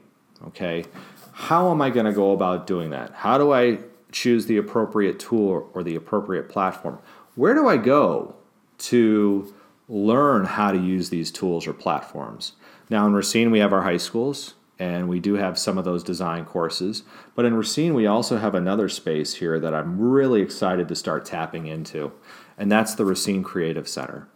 okay, 0.48 0.86
how 1.32 1.72
am 1.72 1.82
I 1.82 1.90
going 1.90 2.06
to 2.06 2.12
go 2.12 2.32
about 2.32 2.68
doing 2.68 2.90
that? 2.90 3.14
How 3.14 3.38
do 3.38 3.54
I 3.54 3.80
choose 4.12 4.46
the 4.46 4.58
appropriate 4.58 5.20
tool 5.20 5.70
or 5.74 5.84
the 5.84 5.96
appropriate 5.96 6.50
platform? 6.50 7.00
Where 7.36 7.54
do 7.54 7.68
I 7.68 7.78
go 7.78 8.36
to 8.80 9.54
learn 9.88 10.46
how 10.46 10.72
to 10.72 10.78
use 10.78 11.10
these 11.10 11.32
tools 11.32 11.66
or 11.68 11.74
platforms? 11.74 12.54
Now 12.90 13.06
in 13.06 13.14
Racine, 13.14 13.52
we 13.52 13.60
have 13.60 13.74
our 13.74 13.84
high 13.84 13.98
schools, 13.98 14.56
and 14.80 15.08
we 15.08 15.20
do 15.20 15.36
have 15.36 15.58
some 15.58 15.78
of 15.78 15.86
those 15.86 16.04
design 16.04 16.46
courses. 16.46 17.04
But 17.36 17.46
in 17.46 17.56
Racine, 17.56 17.94
we 17.94 18.06
also 18.06 18.38
have 18.38 18.56
another 18.56 18.90
space 18.90 19.36
here 19.36 19.60
that 19.60 19.74
I'm 19.74 20.00
really 20.00 20.42
excited 20.42 20.88
to 20.88 20.96
start 20.96 21.26
tapping 21.26 21.68
into, 21.68 22.12
and 22.58 22.72
that's 22.72 22.96
the 22.96 23.06
Racine 23.06 23.44
Creative 23.44 23.88
Center. 23.88 24.28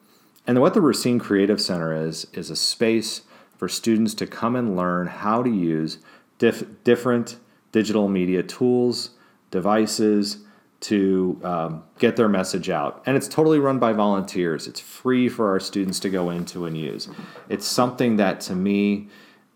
And 0.48 0.60
what 0.60 0.74
the 0.74 0.82
Racine 0.82 1.20
Creative 1.20 1.62
Center 1.62 1.96
is, 1.96 2.28
is 2.34 2.50
a 2.50 2.56
space 2.56 3.22
for 3.58 3.70
students 3.70 4.14
to 4.16 4.28
come 4.28 4.56
and 4.56 4.76
learn 4.76 5.08
how 5.08 5.44
to 5.44 5.50
use 5.50 6.00
diff- 6.40 6.84
different 6.84 7.38
digital 7.72 8.08
media 8.08 8.44
tools, 8.44 9.12
devices, 9.52 10.40
to 10.82 11.40
um, 11.44 11.84
get 12.00 12.16
their 12.16 12.28
message 12.28 12.70
out. 12.70 13.04
And 13.06 13.16
it's 13.16 13.28
totally 13.28 13.60
run 13.60 13.78
by 13.78 13.94
volunteers. 13.94 14.68
It's 14.68 14.80
free 14.80 15.30
for 15.30 15.50
our 15.50 15.60
students 15.60 16.00
to 16.00 16.10
go 16.10 16.32
into 16.32 16.66
and 16.66 16.76
use. 16.76 17.08
It's 17.50 17.68
something 17.68 18.18
that 18.18 18.42
to 18.42 18.56
me 18.56 19.10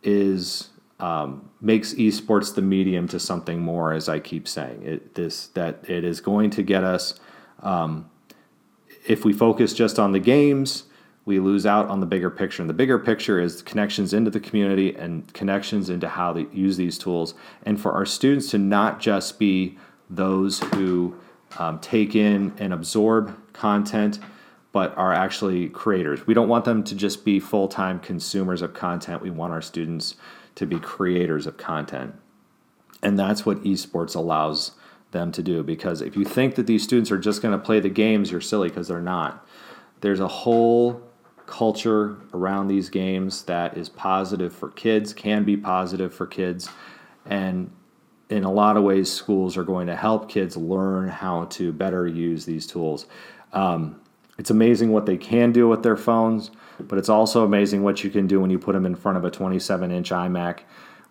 is 0.04 0.70
um, 1.00 1.50
makes 1.60 1.96
esports 1.96 2.54
the 2.54 2.62
medium 2.62 3.08
to 3.08 3.20
something 3.20 3.60
more, 3.60 3.92
as 3.92 4.08
I 4.08 4.20
keep 4.20 4.48
saying. 4.48 4.84
It, 4.84 5.16
this 5.16 5.48
that 5.48 5.90
it 5.90 6.04
is 6.04 6.22
going 6.22 6.52
to 6.52 6.64
get 6.64 6.84
us. 6.84 7.20
Um, 7.62 8.10
if 9.08 9.26
we 9.26 9.34
focus 9.34 9.74
just 9.74 10.00
on 10.00 10.12
the 10.12 10.20
games, 10.20 10.84
we 11.26 11.40
lose 11.40 11.66
out 11.66 11.88
on 11.88 12.00
the 12.00 12.06
bigger 12.06 12.30
picture. 12.30 12.62
And 12.62 12.70
the 12.70 12.74
bigger 12.74 13.00
picture 13.00 13.40
is 13.40 13.62
connections 13.62 14.14
into 14.14 14.30
the 14.30 14.40
community 14.40 14.96
and 14.96 15.32
connections 15.34 15.90
into 15.90 16.08
how 16.08 16.34
they 16.34 16.46
use 16.54 16.78
these 16.78 16.98
tools. 16.98 17.34
And 17.64 17.80
for 17.80 17.94
our 17.94 18.06
students 18.06 18.52
to 18.52 18.58
not 18.58 19.00
just 19.00 19.40
be 19.40 19.78
those 20.10 20.60
who 20.60 21.16
um, 21.58 21.80
take 21.80 22.16
in 22.16 22.54
and 22.58 22.74
absorb 22.74 23.36
content 23.54 24.20
but 24.72 24.96
are 24.98 25.14
actually 25.14 25.70
creators. 25.70 26.28
We 26.28 26.34
don't 26.34 26.50
want 26.50 26.66
them 26.66 26.84
to 26.84 26.96
just 26.96 27.24
be 27.24 27.40
full 27.40 27.70
time 27.70 27.98
consumers 27.98 28.62
of 28.62 28.74
content. 28.74 29.22
We 29.22 29.30
want 29.30 29.54
our 29.54 29.62
students 29.62 30.18
to 30.56 30.66
be 30.66 30.80
creators 30.80 31.48
of 31.48 31.56
content. 31.56 32.14
And 33.02 33.18
that's 33.18 33.46
what 33.46 33.64
esports 33.64 34.18
allows 34.18 34.72
them 35.16 35.32
to 35.32 35.42
do 35.42 35.64
because 35.64 36.02
if 36.02 36.16
you 36.16 36.26
think 36.26 36.56
that 36.56 36.68
these 36.68 36.84
students 36.84 37.10
are 37.10 37.18
just 37.18 37.42
going 37.42 37.58
to 37.58 37.66
play 37.66 37.80
the 37.80 37.90
games, 37.90 38.32
you're 38.32 38.42
silly 38.42 38.70
because 38.70 38.88
they're 38.90 39.02
not. 39.02 39.48
There's 40.02 40.20
a 40.20 40.28
whole 40.28 41.02
culture 41.48 42.18
around 42.34 42.68
these 42.68 42.90
games 42.90 43.44
that 43.44 43.78
is 43.78 43.88
positive 43.90 44.54
for 44.54 44.70
kids, 44.70 45.14
can 45.14 45.44
be 45.44 45.56
positive 45.56 46.14
for 46.14 46.28
kids, 46.28 46.70
and 47.26 47.72
in 48.30 48.44
a 48.44 48.52
lot 48.52 48.76
of 48.76 48.84
ways, 48.84 49.12
schools 49.12 49.56
are 49.56 49.64
going 49.64 49.88
to 49.88 49.96
help 49.96 50.30
kids 50.30 50.58
learn 50.58 51.10
how 51.10 51.46
to 51.46 51.72
better 51.72 52.08
use 52.08 52.46
these 52.46 52.66
tools. 52.66 53.06
Um, 53.54 54.02
it's 54.38 54.50
amazing 54.50 54.92
what 54.92 55.06
they 55.06 55.18
can 55.18 55.52
do 55.52 55.68
with 55.68 55.84
their 55.84 55.96
phones, 55.96 56.52
but 56.80 56.98
it's 56.98 57.10
also 57.10 57.44
amazing 57.44 57.84
what 57.84 58.04
you 58.04 58.10
can 58.10 58.28
do 58.28 58.42
when 58.42 58.50
you 58.50 58.60
put 58.60 58.74
them 58.74 58.86
in 58.86 58.96
front 58.96 59.18
of 59.18 59.24
a 59.24 59.32
27 59.32 59.92
inch 59.92 60.10
iMac 60.10 60.62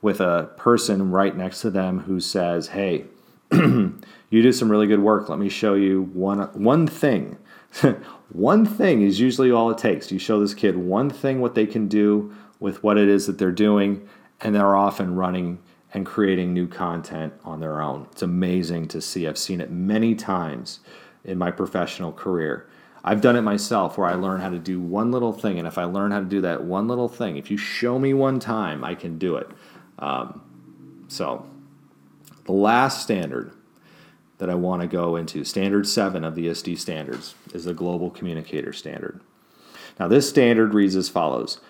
with 0.03 0.21
a 0.21 0.51
person 0.57 1.11
right 1.11 1.35
next 1.37 1.63
to 1.63 1.71
them 1.71 2.01
who 2.01 2.21
says, 2.21 2.69
Hey, 2.69 3.07
you 3.53 4.43
do 4.43 4.53
some 4.53 4.71
really 4.71 4.87
good 4.87 5.01
work. 5.01 5.29
Let 5.29 5.39
me 5.39 5.49
show 5.49 5.75
you 5.75 6.03
one, 6.13 6.41
one 6.53 6.87
thing. 6.87 7.39
one 8.31 8.67
thing 8.67 9.03
is 9.03 9.21
usually 9.21 9.51
all 9.51 9.71
it 9.71 9.79
takes. 9.79 10.11
You 10.11 10.19
show 10.19 10.41
this 10.41 10.55
kid 10.55 10.77
one 10.77 11.11
thing, 11.11 11.41
what 11.41 11.55
they 11.55 11.67
can 11.67 11.89
do 11.89 12.35
with 12.61 12.83
what 12.83 12.99
it 12.99 13.09
is 13.09 13.27
that 13.27 13.39
they're 13.39 13.53
doing, 13.53 14.09
and 14.41 14.55
they're 14.55 14.75
off 14.75 15.01
and 15.01 15.19
running 15.19 15.59
and 15.93 16.05
creating 16.05 16.53
new 16.53 16.67
content 16.67 17.33
on 17.45 17.61
their 17.61 17.81
own. 17.81 18.09
It's 18.11 18.23
amazing 18.23 18.89
to 18.89 19.01
see. 19.01 19.29
I've 19.29 19.39
seen 19.39 19.61
it 19.61 19.71
many 19.71 20.15
times 20.15 20.81
in 21.25 21.39
my 21.39 21.51
professional 21.51 22.13
career. 22.13 22.69
I've 23.05 23.21
done 23.21 23.37
it 23.37 23.43
myself 23.43 23.99
where 23.99 24.09
I 24.09 24.15
learn 24.15 24.41
how 24.41 24.49
to 24.49 24.59
do 24.59 24.81
one 24.81 25.13
little 25.13 25.33
thing, 25.33 25.59
and 25.59 25.69
if 25.69 25.79
I 25.79 25.85
learn 25.85 26.11
how 26.11 26.21
to 26.21 26.25
do 26.25 26.41
that 26.41 26.65
one 26.65 26.89
little 26.89 27.09
thing, 27.09 27.37
if 27.37 27.51
you 27.51 27.57
show 27.57 27.99
me 27.99 28.15
one 28.15 28.41
time, 28.41 28.83
I 28.83 28.95
can 28.95 29.19
do 29.19 29.37
it. 29.37 29.49
Um, 29.99 30.43
so, 31.09 31.47
the 32.45 32.53
last 32.53 33.03
standard 33.03 33.53
that 34.39 34.51
I 34.51 34.55
want 34.55 34.83
to 34.83 34.89
go 34.89 35.17
into, 35.17 35.45
standard 35.45 35.87
seven 35.87 36.25
of 36.25 36.35
the 36.35 36.49
ISTE 36.49 36.77
standards, 36.77 37.35
is 37.53 37.65
the 37.65 37.75
Global 37.75 38.11
Communicator 38.11 38.73
Standard. 38.73 39.21
Now, 39.99 40.09
this 40.09 40.29
standard 40.29 40.75
reads 40.75 40.97
as 40.97 41.09
follows 41.09 41.61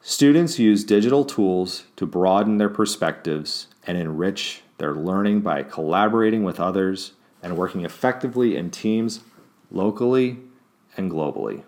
Students 0.00 0.58
use 0.58 0.82
digital 0.82 1.24
tools 1.24 1.84
to 1.94 2.06
broaden 2.06 2.58
their 2.58 2.68
perspectives 2.68 3.68
and 3.86 3.96
enrich 3.96 4.62
They're 4.78 4.94
learning 4.94 5.42
by 5.42 5.62
collaborating 5.62 6.42
with 6.42 6.58
others 6.58 7.12
and 7.40 7.56
working 7.56 7.84
effectively 7.84 8.56
in 8.56 8.70
teams 8.70 9.20
locally 9.70 10.38
and 10.96 11.10
globally. 11.10 11.62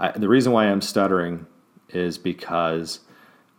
I, 0.00 0.12
the 0.16 0.28
reason 0.28 0.52
why 0.52 0.64
I'm 0.64 0.80
stuttering 0.80 1.46
is 1.90 2.18
because 2.18 3.00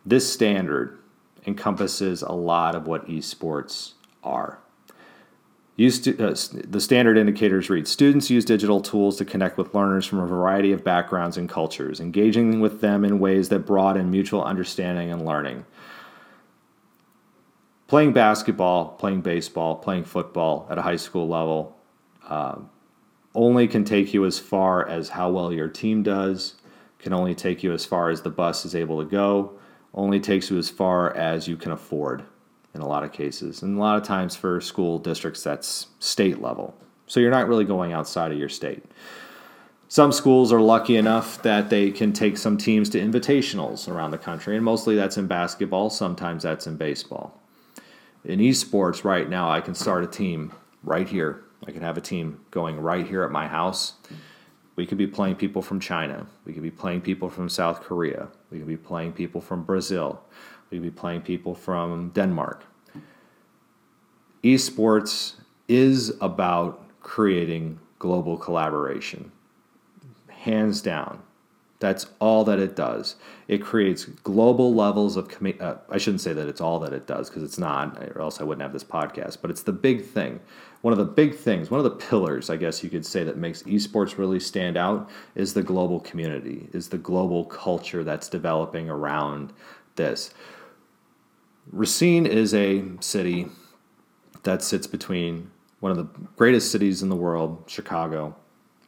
this 0.05 0.31
standard 0.31 0.97
encompasses 1.45 2.21
a 2.21 2.31
lot 2.31 2.75
of 2.75 2.87
what 2.87 3.07
esports 3.07 3.93
are. 4.23 4.59
Uh, 5.79 6.35
the 6.67 6.79
standard 6.79 7.17
indicators 7.17 7.69
read 7.69 7.87
Students 7.87 8.29
use 8.29 8.45
digital 8.45 8.81
tools 8.81 9.17
to 9.17 9.25
connect 9.25 9.57
with 9.57 9.73
learners 9.73 10.05
from 10.05 10.19
a 10.19 10.27
variety 10.27 10.71
of 10.71 10.83
backgrounds 10.83 11.37
and 11.37 11.49
cultures, 11.49 11.99
engaging 11.99 12.59
with 12.59 12.81
them 12.81 13.03
in 13.03 13.19
ways 13.19 13.49
that 13.49 13.65
broaden 13.65 14.11
mutual 14.11 14.43
understanding 14.43 15.11
and 15.11 15.25
learning. 15.25 15.65
Playing 17.87 18.13
basketball, 18.13 18.89
playing 18.89 19.21
baseball, 19.21 19.75
playing 19.75 20.03
football 20.03 20.67
at 20.69 20.77
a 20.77 20.81
high 20.83 20.97
school 20.97 21.27
level 21.27 21.75
um, 22.29 22.69
only 23.33 23.67
can 23.67 23.83
take 23.83 24.13
you 24.13 24.25
as 24.25 24.37
far 24.37 24.87
as 24.87 25.09
how 25.09 25.29
well 25.31 25.51
your 25.51 25.67
team 25.67 26.03
does, 26.03 26.55
can 26.99 27.11
only 27.11 27.33
take 27.33 27.63
you 27.63 27.73
as 27.73 27.85
far 27.85 28.09
as 28.09 28.21
the 28.21 28.29
bus 28.29 28.65
is 28.65 28.75
able 28.75 28.99
to 29.03 29.09
go, 29.09 29.53
only 29.93 30.19
takes 30.19 30.49
you 30.49 30.57
as 30.57 30.69
far 30.69 31.15
as 31.15 31.47
you 31.47 31.57
can 31.57 31.71
afford 31.71 32.23
in 32.73 32.81
a 32.81 32.87
lot 32.87 33.03
of 33.03 33.11
cases. 33.11 33.61
And 33.61 33.77
a 33.77 33.79
lot 33.79 33.97
of 33.97 34.03
times 34.03 34.35
for 34.35 34.61
school 34.61 34.99
districts, 34.99 35.43
that's 35.43 35.87
state 35.99 36.41
level. 36.41 36.75
So 37.07 37.19
you're 37.19 37.31
not 37.31 37.47
really 37.47 37.65
going 37.65 37.91
outside 37.91 38.31
of 38.31 38.37
your 38.37 38.49
state. 38.49 38.83
Some 39.89 40.13
schools 40.13 40.53
are 40.53 40.61
lucky 40.61 40.95
enough 40.95 41.41
that 41.41 41.69
they 41.69 41.91
can 41.91 42.13
take 42.13 42.37
some 42.37 42.57
teams 42.57 42.89
to 42.91 42.99
invitationals 43.01 43.89
around 43.89 44.11
the 44.11 44.17
country, 44.17 44.55
and 44.55 44.63
mostly 44.63 44.95
that's 44.95 45.17
in 45.17 45.27
basketball, 45.27 45.89
sometimes 45.89 46.43
that's 46.43 46.65
in 46.65 46.77
baseball. 46.77 47.37
In 48.23 48.39
esports, 48.39 49.03
right 49.03 49.29
now, 49.29 49.51
I 49.51 49.59
can 49.59 49.75
start 49.75 50.05
a 50.05 50.07
team 50.07 50.53
right 50.81 51.09
here. 51.09 51.43
I 51.67 51.71
can 51.71 51.81
have 51.81 51.97
a 51.97 52.01
team 52.01 52.39
going 52.51 52.79
right 52.79 53.05
here 53.05 53.23
at 53.23 53.31
my 53.31 53.47
house. 53.47 53.95
We 54.81 54.87
could 54.87 54.97
be 54.97 55.05
playing 55.05 55.35
people 55.35 55.61
from 55.61 55.79
China. 55.79 56.25
We 56.43 56.53
could 56.53 56.63
be 56.63 56.71
playing 56.71 57.01
people 57.01 57.29
from 57.29 57.49
South 57.49 57.81
Korea. 57.81 58.29
We 58.49 58.57
could 58.57 58.67
be 58.67 58.77
playing 58.77 59.11
people 59.11 59.39
from 59.39 59.61
Brazil. 59.63 60.23
We 60.71 60.79
could 60.79 60.83
be 60.83 60.89
playing 60.89 61.21
people 61.21 61.53
from 61.53 62.09
Denmark. 62.15 62.63
Esports 64.43 65.35
is 65.67 66.17
about 66.19 66.83
creating 66.99 67.79
global 67.99 68.37
collaboration. 68.37 69.31
Hands 70.29 70.81
down. 70.81 71.21
That's 71.77 72.07
all 72.17 72.43
that 72.45 72.57
it 72.57 72.75
does. 72.75 73.17
It 73.47 73.61
creates 73.61 74.05
global 74.05 74.73
levels 74.73 75.15
of. 75.15 75.31
Uh, 75.59 75.75
I 75.91 75.99
shouldn't 75.99 76.21
say 76.21 76.33
that 76.33 76.47
it's 76.47 76.61
all 76.61 76.79
that 76.79 76.91
it 76.93 77.05
does 77.05 77.29
because 77.29 77.43
it's 77.43 77.59
not, 77.59 78.01
or 78.15 78.21
else 78.21 78.41
I 78.41 78.45
wouldn't 78.45 78.63
have 78.63 78.73
this 78.73 78.83
podcast. 78.83 79.37
But 79.43 79.51
it's 79.51 79.61
the 79.61 79.73
big 79.73 80.05
thing. 80.05 80.39
One 80.81 80.91
of 80.91 80.97
the 80.97 81.05
big 81.05 81.35
things, 81.35 81.69
one 81.69 81.79
of 81.79 81.83
the 81.83 81.91
pillars, 81.91 82.49
I 82.49 82.57
guess 82.57 82.83
you 82.83 82.89
could 82.89 83.05
say, 83.05 83.23
that 83.23 83.37
makes 83.37 83.61
esports 83.63 84.17
really 84.17 84.39
stand 84.39 84.77
out 84.77 85.09
is 85.35 85.53
the 85.53 85.61
global 85.61 85.99
community, 85.99 86.67
is 86.73 86.89
the 86.89 86.97
global 86.97 87.45
culture 87.45 88.03
that's 88.03 88.27
developing 88.27 88.89
around 88.89 89.53
this. 89.95 90.33
Racine 91.71 92.25
is 92.25 92.53
a 92.55 92.83
city 92.99 93.47
that 94.43 94.63
sits 94.63 94.87
between 94.87 95.51
one 95.81 95.91
of 95.91 95.97
the 95.97 96.07
greatest 96.35 96.71
cities 96.71 97.03
in 97.03 97.09
the 97.09 97.15
world, 97.15 97.63
Chicago, 97.67 98.35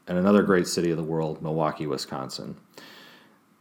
and 0.08 0.18
another 0.18 0.42
great 0.42 0.68
city 0.68 0.90
of 0.90 0.98
the 0.98 1.04
world, 1.04 1.42
Milwaukee, 1.42 1.86
Wisconsin. 1.86 2.56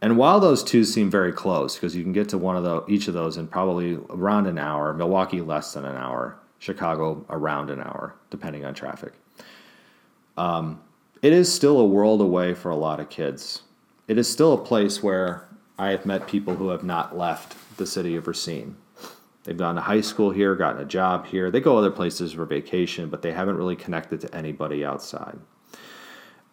And 0.01 0.17
while 0.17 0.39
those 0.39 0.63
two 0.63 0.83
seem 0.83 1.09
very 1.09 1.31
close, 1.31 1.75
because 1.75 1.95
you 1.95 2.03
can 2.03 2.11
get 2.11 2.29
to 2.29 2.37
one 2.37 2.57
of 2.57 2.63
the, 2.63 2.83
each 2.87 3.07
of 3.07 3.13
those 3.13 3.37
in 3.37 3.47
probably 3.47 3.97
around 4.09 4.47
an 4.47 4.57
hour, 4.57 4.93
Milwaukee 4.93 5.41
less 5.41 5.73
than 5.73 5.85
an 5.85 5.95
hour, 5.95 6.37
Chicago 6.63 7.25
around 7.29 7.69
an 7.69 7.81
hour, 7.81 8.15
depending 8.29 8.63
on 8.63 8.73
traffic. 8.73 9.11
Um, 10.37 10.81
it 11.21 11.33
is 11.33 11.53
still 11.53 11.77
a 11.77 11.85
world 11.85 12.21
away 12.21 12.53
for 12.53 12.69
a 12.69 12.75
lot 12.77 13.01
of 13.01 13.09
kids. 13.09 13.63
It 14.07 14.17
is 14.17 14.29
still 14.29 14.53
a 14.53 14.57
place 14.63 15.03
where 15.03 15.49
I 15.77 15.89
have 15.89 16.05
met 16.05 16.25
people 16.25 16.55
who 16.55 16.69
have 16.69 16.85
not 16.85 17.17
left 17.17 17.57
the 17.75 17.85
city 17.85 18.15
of 18.15 18.27
Racine. 18.27 18.77
They've 19.43 19.57
gone 19.57 19.75
to 19.75 19.81
high 19.81 19.99
school 19.99 20.31
here, 20.31 20.55
gotten 20.55 20.81
a 20.81 20.85
job 20.85 21.25
here. 21.25 21.51
They 21.51 21.59
go 21.59 21.77
other 21.77 21.91
places 21.91 22.31
for 22.31 22.45
vacation, 22.45 23.09
but 23.09 23.21
they 23.21 23.33
haven't 23.33 23.57
really 23.57 23.75
connected 23.75 24.21
to 24.21 24.33
anybody 24.33 24.85
outside. 24.85 25.37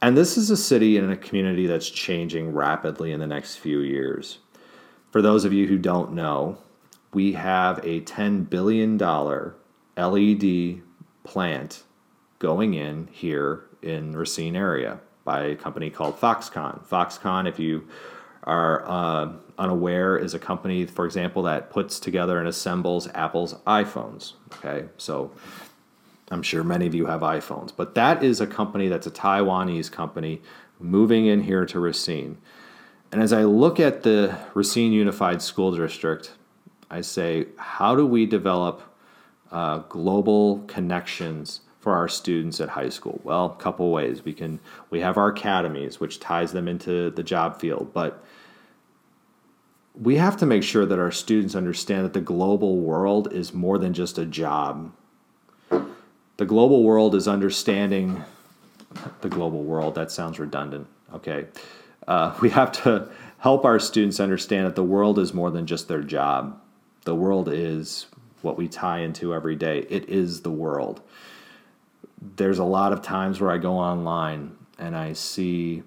And 0.02 0.16
this 0.16 0.36
is 0.36 0.50
a 0.50 0.56
city 0.56 0.96
and 0.96 1.12
a 1.12 1.16
community 1.16 1.68
that's 1.68 1.88
changing 1.88 2.52
rapidly 2.52 3.12
in 3.12 3.20
the 3.20 3.28
next 3.28 3.56
few 3.58 3.78
years. 3.78 4.38
For 5.12 5.22
those 5.22 5.44
of 5.44 5.52
you 5.52 5.68
who 5.68 5.78
don't 5.78 6.14
know, 6.14 6.58
we 7.12 7.32
have 7.34 7.78
a 7.84 8.00
$10 8.00 8.50
billion 8.50 8.96
LED 10.00 10.82
plant 11.24 11.84
going 12.38 12.74
in 12.74 13.08
here 13.12 13.64
in 13.82 14.16
Racine 14.16 14.56
area 14.56 15.00
by 15.24 15.44
a 15.44 15.56
company 15.56 15.90
called 15.90 16.18
Foxconn. 16.18 16.84
Foxconn, 16.86 17.48
if 17.48 17.58
you 17.58 17.86
are 18.44 18.88
uh, 18.88 19.32
unaware 19.58 20.16
is 20.16 20.34
a 20.34 20.38
company, 20.38 20.86
for 20.86 21.04
example, 21.04 21.42
that 21.42 21.70
puts 21.70 22.00
together 22.00 22.38
and 22.38 22.48
assembles 22.48 23.08
Apple's 23.14 23.54
iPhones. 23.66 24.32
Okay, 24.54 24.88
so 24.96 25.30
I'm 26.30 26.42
sure 26.42 26.64
many 26.64 26.86
of 26.86 26.94
you 26.94 27.06
have 27.06 27.20
iPhones, 27.20 27.72
but 27.76 27.94
that 27.94 28.22
is 28.22 28.40
a 28.40 28.46
company 28.46 28.88
that's 28.88 29.06
a 29.06 29.10
Taiwanese 29.10 29.92
company 29.92 30.40
moving 30.78 31.26
in 31.26 31.42
here 31.42 31.66
to 31.66 31.78
Racine. 31.78 32.38
And 33.12 33.22
as 33.22 33.32
I 33.32 33.44
look 33.44 33.78
at 33.78 34.02
the 34.02 34.38
Racine 34.54 34.92
Unified 34.92 35.42
School 35.42 35.76
District, 35.76 36.32
I 36.90 37.02
say, 37.02 37.46
how 37.56 37.94
do 37.94 38.06
we 38.06 38.24
develop 38.24 38.82
uh, 39.50 39.78
global 39.88 40.64
connections 40.66 41.60
for 41.80 41.94
our 41.94 42.08
students 42.08 42.60
at 42.60 42.70
high 42.70 42.88
school? 42.88 43.20
Well, 43.24 43.46
a 43.46 43.62
couple 43.62 43.90
ways. 43.90 44.24
We 44.24 44.32
can 44.32 44.60
we 44.90 45.00
have 45.00 45.16
our 45.16 45.28
academies, 45.28 46.00
which 46.00 46.20
ties 46.20 46.52
them 46.52 46.68
into 46.68 47.10
the 47.10 47.22
job 47.22 47.60
field, 47.60 47.90
but 47.92 48.24
we 50.00 50.16
have 50.16 50.36
to 50.38 50.46
make 50.46 50.62
sure 50.62 50.86
that 50.86 50.98
our 50.98 51.10
students 51.10 51.54
understand 51.54 52.04
that 52.04 52.12
the 52.12 52.20
global 52.20 52.78
world 52.78 53.32
is 53.32 53.52
more 53.52 53.78
than 53.78 53.92
just 53.92 54.18
a 54.18 54.24
job. 54.24 54.92
The 55.68 56.46
global 56.46 56.84
world 56.84 57.14
is 57.14 57.28
understanding 57.28 58.24
the 59.20 59.28
global 59.28 59.62
world. 59.62 59.94
That 59.94 60.10
sounds 60.10 60.38
redundant. 60.38 60.86
Okay. 61.14 61.46
Uh, 62.06 62.34
we 62.40 62.50
have 62.50 62.72
to 62.84 63.10
help 63.38 63.64
our 63.64 63.78
students 63.78 64.20
understand 64.20 64.66
that 64.66 64.76
the 64.76 64.84
world 64.84 65.18
is 65.18 65.34
more 65.34 65.50
than 65.50 65.66
just 65.66 65.88
their 65.88 66.02
job. 66.02 66.58
The 67.04 67.14
world 67.14 67.48
is 67.48 68.06
what 68.42 68.56
we 68.56 68.68
tie 68.68 69.00
into 69.00 69.34
every 69.34 69.56
day, 69.56 69.86
it 69.88 70.08
is 70.08 70.42
the 70.42 70.50
world. 70.50 71.00
There's 72.36 72.58
a 72.58 72.64
lot 72.64 72.92
of 72.92 73.02
times 73.02 73.40
where 73.40 73.50
I 73.50 73.58
go 73.58 73.74
online 73.74 74.56
and 74.78 74.96
I 74.96 75.12
see 75.12 75.82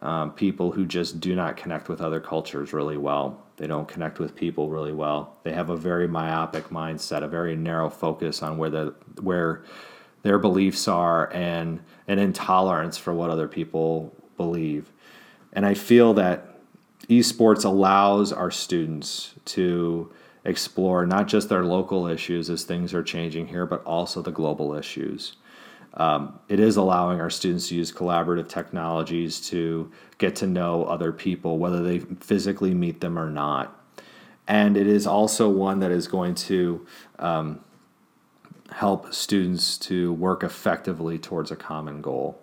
um, 0.00 0.32
people 0.32 0.72
who 0.72 0.86
just 0.86 1.20
do 1.20 1.34
not 1.34 1.56
connect 1.56 1.88
with 1.88 2.00
other 2.00 2.20
cultures 2.20 2.72
really 2.72 2.96
well. 2.96 3.42
They 3.56 3.66
don't 3.66 3.88
connect 3.88 4.18
with 4.18 4.34
people 4.34 4.68
really 4.68 4.92
well. 4.92 5.36
They 5.42 5.52
have 5.52 5.70
a 5.70 5.76
very 5.76 6.06
myopic 6.06 6.68
mindset, 6.68 7.22
a 7.22 7.28
very 7.28 7.56
narrow 7.56 7.88
focus 7.88 8.42
on 8.42 8.58
where 8.58 8.70
the 8.70 8.94
where 9.20 9.62
their 10.22 10.38
beliefs 10.38 10.88
are, 10.88 11.32
and 11.32 11.80
an 12.08 12.18
intolerance 12.18 12.98
for 12.98 13.14
what 13.14 13.30
other 13.30 13.48
people 13.48 14.14
believe. 14.36 14.92
And 15.52 15.64
I 15.64 15.72
feel 15.72 16.12
that 16.14 16.58
esports 17.08 17.64
allows 17.64 18.32
our 18.32 18.50
students 18.50 19.34
to 19.46 20.12
explore 20.46 21.04
not 21.04 21.26
just 21.26 21.48
their 21.48 21.64
local 21.64 22.06
issues 22.06 22.48
as 22.48 22.64
things 22.64 22.94
are 22.94 23.02
changing 23.02 23.48
here, 23.48 23.66
but 23.66 23.84
also 23.84 24.22
the 24.22 24.30
global 24.30 24.74
issues. 24.74 25.36
Um, 25.94 26.38
it 26.48 26.60
is 26.60 26.76
allowing 26.76 27.20
our 27.20 27.30
students 27.30 27.68
to 27.68 27.74
use 27.74 27.90
collaborative 27.92 28.48
technologies 28.48 29.40
to 29.48 29.90
get 30.18 30.36
to 30.36 30.46
know 30.46 30.84
other 30.84 31.12
people, 31.12 31.58
whether 31.58 31.82
they 31.82 31.98
physically 31.98 32.74
meet 32.74 33.00
them 33.00 33.18
or 33.18 33.30
not. 33.30 33.78
And 34.46 34.76
it 34.76 34.86
is 34.86 35.06
also 35.06 35.48
one 35.48 35.80
that 35.80 35.90
is 35.90 36.06
going 36.06 36.34
to 36.36 36.86
um, 37.18 37.60
help 38.70 39.12
students 39.12 39.78
to 39.78 40.12
work 40.12 40.44
effectively 40.44 41.18
towards 41.18 41.50
a 41.50 41.56
common 41.56 42.00
goal. 42.02 42.40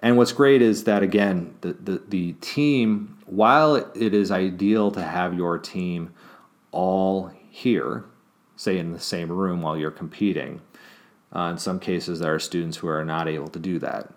And 0.00 0.16
what's 0.16 0.32
great 0.32 0.60
is 0.60 0.84
that, 0.84 1.02
again, 1.02 1.54
the, 1.60 1.74
the, 1.74 2.02
the 2.08 2.32
team, 2.34 3.18
while 3.24 3.76
it 3.76 4.12
is 4.12 4.32
ideal 4.32 4.90
to 4.90 5.02
have 5.02 5.32
your 5.32 5.58
team 5.58 6.12
all 6.72 7.30
here, 7.50 8.04
say 8.56 8.78
in 8.78 8.92
the 8.92 9.00
same 9.00 9.30
room 9.30 9.62
while 9.62 9.76
you're 9.76 9.90
competing, 9.90 10.60
uh, 11.34 11.50
in 11.52 11.58
some 11.58 11.78
cases, 11.78 12.18
there 12.18 12.34
are 12.34 12.38
students 12.38 12.78
who 12.78 12.88
are 12.88 13.04
not 13.04 13.28
able 13.28 13.48
to 13.48 13.58
do 13.58 13.78
that. 13.78 14.12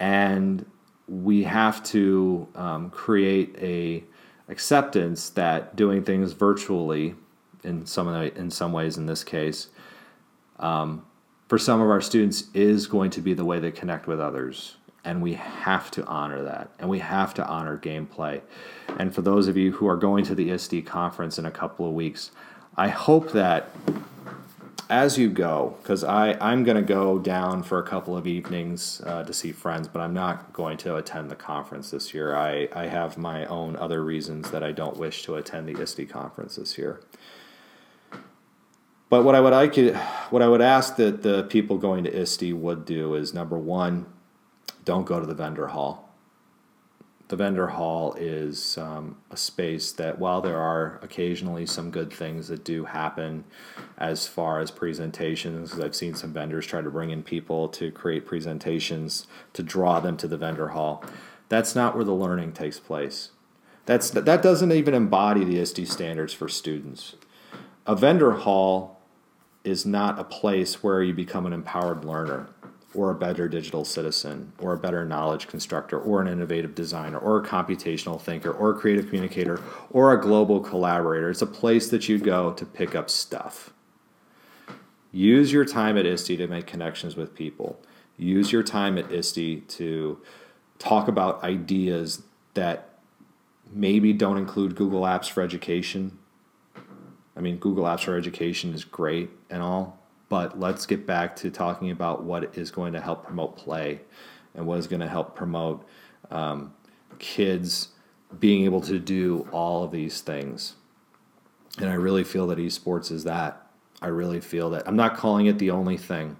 And 0.00 0.64
we 1.06 1.44
have 1.44 1.82
to 1.84 2.48
um, 2.54 2.90
create 2.90 3.54
a 3.58 4.04
acceptance 4.48 5.30
that 5.30 5.76
doing 5.76 6.02
things 6.02 6.32
virtually, 6.32 7.14
in 7.62 7.86
some 7.86 8.08
in 8.08 8.50
some 8.50 8.72
ways, 8.72 8.96
in 8.96 9.06
this 9.06 9.22
case, 9.22 9.68
um, 10.58 11.04
for 11.48 11.58
some 11.58 11.80
of 11.80 11.88
our 11.88 12.00
students, 12.00 12.44
is 12.54 12.86
going 12.86 13.10
to 13.10 13.20
be 13.20 13.34
the 13.34 13.44
way 13.44 13.58
they 13.58 13.70
connect 13.70 14.06
with 14.06 14.20
others. 14.20 14.76
And 15.04 15.22
we 15.22 15.34
have 15.34 15.90
to 15.92 16.04
honor 16.04 16.42
that. 16.42 16.70
And 16.78 16.88
we 16.88 16.98
have 16.98 17.32
to 17.34 17.46
honor 17.46 17.78
gameplay. 17.78 18.42
And 18.98 19.14
for 19.14 19.22
those 19.22 19.48
of 19.48 19.56
you 19.56 19.72
who 19.72 19.86
are 19.88 19.96
going 19.96 20.24
to 20.26 20.34
the 20.34 20.50
ISTE 20.50 20.84
conference 20.84 21.38
in 21.38 21.46
a 21.46 21.50
couple 21.50 21.86
of 21.86 21.92
weeks, 21.92 22.30
I 22.76 22.88
hope 22.88 23.32
that 23.32 23.70
as 24.90 25.16
you 25.16 25.30
go, 25.30 25.76
because 25.80 26.02
I'm 26.02 26.64
going 26.64 26.76
to 26.76 26.82
go 26.82 27.20
down 27.20 27.62
for 27.62 27.78
a 27.78 27.82
couple 27.84 28.16
of 28.16 28.26
evenings 28.26 29.00
uh, 29.06 29.22
to 29.22 29.32
see 29.32 29.52
friends, 29.52 29.86
but 29.86 30.00
I'm 30.00 30.12
not 30.12 30.52
going 30.52 30.76
to 30.78 30.96
attend 30.96 31.30
the 31.30 31.36
conference 31.36 31.92
this 31.92 32.12
year. 32.12 32.34
I, 32.34 32.68
I 32.74 32.86
have 32.86 33.16
my 33.16 33.46
own 33.46 33.76
other 33.76 34.02
reasons 34.02 34.50
that 34.50 34.64
I 34.64 34.72
don't 34.72 34.96
wish 34.96 35.22
to 35.24 35.36
attend 35.36 35.68
the 35.68 35.80
ISTE 35.80 36.08
conference 36.08 36.56
this 36.56 36.76
year. 36.76 37.00
But 39.08 39.22
what 39.22 39.36
I 39.36 39.40
would 39.40 39.52
like, 39.52 39.76
what 40.30 40.42
I 40.42 40.48
would 40.48 40.60
ask 40.60 40.96
that 40.96 41.22
the 41.22 41.44
people 41.44 41.78
going 41.78 42.02
to 42.04 42.10
ISTE 42.10 42.52
would 42.52 42.84
do 42.84 43.14
is 43.14 43.32
number 43.32 43.58
one, 43.58 44.06
don't 44.90 45.06
go 45.06 45.20
to 45.20 45.26
the 45.26 45.34
vendor 45.34 45.68
hall. 45.68 46.08
The 47.28 47.36
vendor 47.36 47.68
hall 47.68 48.16
is 48.18 48.76
um, 48.76 49.18
a 49.30 49.36
space 49.36 49.92
that, 49.92 50.18
while 50.18 50.40
there 50.40 50.58
are 50.58 50.98
occasionally 51.00 51.64
some 51.64 51.92
good 51.92 52.12
things 52.12 52.48
that 52.48 52.64
do 52.64 52.86
happen 52.86 53.44
as 53.98 54.26
far 54.26 54.58
as 54.58 54.72
presentations, 54.72 55.78
I've 55.78 55.94
seen 55.94 56.16
some 56.16 56.32
vendors 56.32 56.66
try 56.66 56.80
to 56.80 56.90
bring 56.90 57.10
in 57.10 57.22
people 57.22 57.68
to 57.68 57.92
create 57.92 58.26
presentations 58.26 59.28
to 59.52 59.62
draw 59.62 60.00
them 60.00 60.16
to 60.16 60.26
the 60.26 60.36
vendor 60.36 60.70
hall. 60.70 61.04
That's 61.48 61.76
not 61.76 61.94
where 61.94 62.04
the 62.04 62.12
learning 62.12 62.54
takes 62.54 62.80
place. 62.80 63.30
That's, 63.86 64.10
that 64.10 64.42
doesn't 64.42 64.72
even 64.72 64.92
embody 64.92 65.44
the 65.44 65.60
ISTE 65.60 65.86
standards 65.86 66.32
for 66.32 66.48
students. 66.48 67.14
A 67.86 67.94
vendor 67.94 68.32
hall 68.32 68.98
is 69.62 69.86
not 69.86 70.18
a 70.18 70.24
place 70.24 70.82
where 70.82 71.00
you 71.00 71.14
become 71.14 71.46
an 71.46 71.52
empowered 71.52 72.04
learner 72.04 72.48
or 72.94 73.10
a 73.10 73.14
better 73.14 73.48
digital 73.48 73.84
citizen 73.84 74.52
or 74.58 74.72
a 74.72 74.76
better 74.76 75.04
knowledge 75.04 75.46
constructor 75.46 75.98
or 75.98 76.20
an 76.20 76.26
innovative 76.26 76.74
designer 76.74 77.18
or 77.18 77.38
a 77.38 77.46
computational 77.46 78.20
thinker 78.20 78.50
or 78.50 78.70
a 78.70 78.74
creative 78.74 79.06
communicator 79.06 79.62
or 79.90 80.12
a 80.12 80.20
global 80.20 80.60
collaborator. 80.60 81.30
It's 81.30 81.42
a 81.42 81.46
place 81.46 81.88
that 81.90 82.08
you 82.08 82.18
go 82.18 82.52
to 82.52 82.66
pick 82.66 82.94
up 82.96 83.08
stuff. 83.08 83.72
Use 85.12 85.52
your 85.52 85.64
time 85.64 85.96
at 85.96 86.06
ISTE 86.06 86.36
to 86.36 86.46
make 86.46 86.66
connections 86.66 87.16
with 87.16 87.34
people. 87.34 87.80
Use 88.16 88.52
your 88.52 88.62
time 88.62 88.98
at 88.98 89.10
ISTE 89.12 89.68
to 89.68 90.20
talk 90.78 91.08
about 91.08 91.42
ideas 91.44 92.22
that 92.54 92.88
maybe 93.72 94.12
don't 94.12 94.36
include 94.36 94.74
Google 94.74 95.02
Apps 95.02 95.30
for 95.30 95.42
Education. 95.42 96.18
I 97.36 97.40
mean, 97.40 97.58
Google 97.58 97.84
Apps 97.84 98.04
for 98.04 98.16
Education 98.16 98.74
is 98.74 98.84
great 98.84 99.30
and 99.48 99.62
all, 99.62 99.99
but 100.30 100.58
let's 100.58 100.86
get 100.86 101.06
back 101.06 101.34
to 101.36 101.50
talking 101.50 101.90
about 101.90 102.22
what 102.22 102.56
is 102.56 102.70
going 102.70 102.94
to 102.94 103.00
help 103.00 103.26
promote 103.26 103.56
play 103.56 104.00
and 104.54 104.64
what 104.64 104.78
is 104.78 104.86
going 104.86 105.00
to 105.00 105.08
help 105.08 105.34
promote 105.34 105.84
um, 106.30 106.72
kids 107.18 107.88
being 108.38 108.64
able 108.64 108.80
to 108.80 109.00
do 109.00 109.48
all 109.52 109.82
of 109.82 109.90
these 109.90 110.20
things. 110.20 110.76
And 111.78 111.90
I 111.90 111.94
really 111.94 112.22
feel 112.22 112.46
that 112.46 112.58
esports 112.58 113.10
is 113.10 113.24
that. 113.24 113.66
I 114.00 114.06
really 114.06 114.40
feel 114.40 114.70
that. 114.70 114.86
I'm 114.86 114.96
not 114.96 115.16
calling 115.16 115.46
it 115.46 115.58
the 115.58 115.72
only 115.72 115.98
thing, 115.98 116.36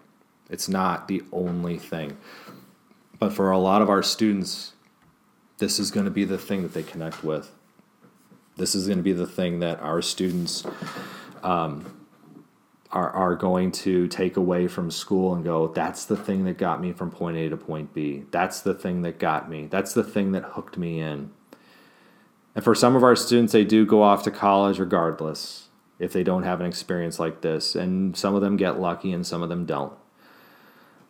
it's 0.49 0.69
not 0.69 1.09
the 1.09 1.23
only 1.33 1.77
thing. 1.77 2.17
But 3.19 3.33
for 3.33 3.51
a 3.51 3.59
lot 3.59 3.83
of 3.83 3.91
our 3.91 4.03
students, 4.05 4.73
this 5.59 5.79
is 5.79 5.91
going 5.91 6.07
to 6.07 6.13
be 6.13 6.25
the 6.25 6.39
thing 6.39 6.63
that 6.63 6.73
they 6.73 6.85
connect 6.85 7.25
with. 7.25 7.51
This 8.57 8.75
is 8.75 8.87
going 8.87 8.99
to 8.99 9.03
be 9.03 9.13
the 9.13 9.27
thing 9.27 9.59
that 9.61 9.81
our 9.81 10.01
students 10.01 10.65
um, 11.43 12.00
are, 12.93 13.11
are 13.11 13.37
going 13.37 13.71
to 13.71 14.09
take 14.09 14.37
away 14.37 14.67
from 14.67 14.91
school 14.91 15.33
and 15.35 15.45
go, 15.45 15.69
that's 15.69 16.05
the 16.05 16.17
thing 16.17 16.45
that 16.45 16.59
got 16.59 16.81
me 16.81 16.93
from 16.93 17.11
point 17.11 17.37
A 17.37 17.49
to 17.49 17.57
point 17.57 17.95
B. 17.95 18.25
That's 18.31 18.61
the 18.61 18.75
thing 18.75 19.03
that 19.03 19.19
got 19.19 19.49
me. 19.49 19.67
That's 19.67 19.95
the 19.95 20.03
thing 20.03 20.33
that 20.33 20.43
hooked 20.43 20.77
me 20.77 21.01
in. 21.01 21.31
And 22.55 22.65
for 22.65 22.75
some 22.75 22.97
of 22.97 23.05
our 23.05 23.15
students, 23.15 23.53
they 23.53 23.65
do 23.65 23.87
go 23.87 24.03
off 24.03 24.25
to 24.25 24.31
college 24.31 24.79
regardless 24.79 25.69
if 26.01 26.13
they 26.13 26.25
don't 26.25 26.43
have 26.43 26.61
an 26.61 26.67
experience 26.67 27.21
like 27.21 27.43
this. 27.43 27.77
And 27.77 28.17
some 28.17 28.35
of 28.35 28.41
them 28.41 28.57
get 28.57 28.81
lucky 28.81 29.13
and 29.13 29.25
some 29.25 29.43
of 29.43 29.49
them 29.49 29.67
don't. 29.67 29.93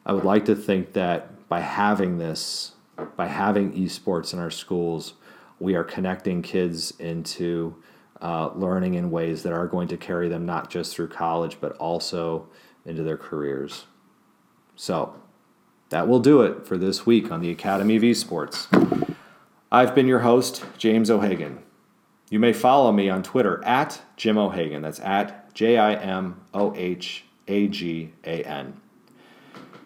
I 0.05 0.13
would 0.13 0.25
like 0.25 0.45
to 0.47 0.55
think 0.55 0.93
that 0.93 1.49
by 1.49 1.61
having 1.61 2.19
this, 2.19 2.73
by 3.17 3.27
having 3.27 3.73
esports 3.73 4.35
in 4.35 4.39
our 4.39 4.51
schools, 4.51 5.15
we 5.59 5.75
are 5.75 5.85
connecting 5.85 6.43
kids 6.43 6.93
into 6.99 7.77
uh, 8.23 8.51
learning 8.55 8.95
in 8.95 9.11
ways 9.11 9.43
that 9.43 9.53
are 9.53 9.67
going 9.67 9.89
to 9.89 9.97
carry 9.97 10.29
them 10.29 10.45
not 10.47 10.71
just 10.71 10.95
through 10.95 11.09
college, 11.09 11.59
but 11.61 11.77
also 11.79 12.49
into 12.85 13.03
their 13.03 13.17
careers. 13.17 13.85
So, 14.77 15.15
that 15.91 16.07
will 16.07 16.21
do 16.21 16.43
it 16.43 16.67
for 16.67 16.79
this 16.79 17.05
week 17.05 17.31
on 17.33 17.41
the 17.41 17.51
Academy 17.51 17.97
of 17.97 18.03
Esports. 18.03 19.17
I've 19.73 19.95
been 19.95 20.07
your 20.07 20.21
host, 20.21 20.65
James 20.79 21.11
O'Hagan. 21.11 21.61
You 22.31 22.39
may 22.39 22.53
follow 22.53 22.93
me 22.93 23.09
on 23.09 23.23
Twitter 23.23 23.63
at 23.65 24.01
Jim 24.17 24.39
O'Hagan. 24.39 24.83
That's 24.83 25.01
at 25.01 25.53
J 25.53 25.79
I 25.79 25.95
M 25.95 26.41
O 26.55 26.75
H 26.77 27.25
A 27.49 27.67
G 27.67 28.13
A 28.25 28.45
N. 28.45 28.81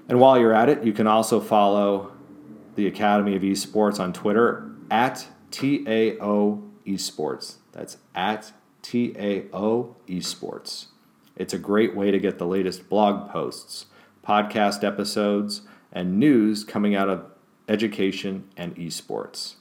And 0.09 0.21
while 0.21 0.39
you're 0.39 0.53
at 0.53 0.69
it, 0.69 0.85
you 0.85 0.93
can 0.93 1.07
also 1.07 1.41
follow 1.41 2.13
the 2.77 2.87
Academy 2.87 3.35
of 3.35 3.43
Esports 3.43 3.99
on 3.99 4.13
Twitter 4.13 4.71
at 4.91 5.27
TAO 5.51 6.63
Esports. 6.87 7.57
That's 7.73 7.97
at 8.15 8.53
TAO 8.83 9.97
Esports. 10.07 10.87
It's 11.37 11.55
a 11.55 11.59
great 11.59 11.97
way 11.97 12.11
to 12.11 12.19
get 12.19 12.39
the 12.39 12.47
latest 12.47 12.89
blog 12.89 13.31
posts, 13.31 13.87
podcast 14.27 14.83
episodes, 14.85 15.63
and 15.93 16.19
news 16.19 16.65
coming 16.65 16.95
out 16.95 17.09
of 17.09 17.25
education 17.69 18.49
and 18.57 18.75
esports. 18.77 19.55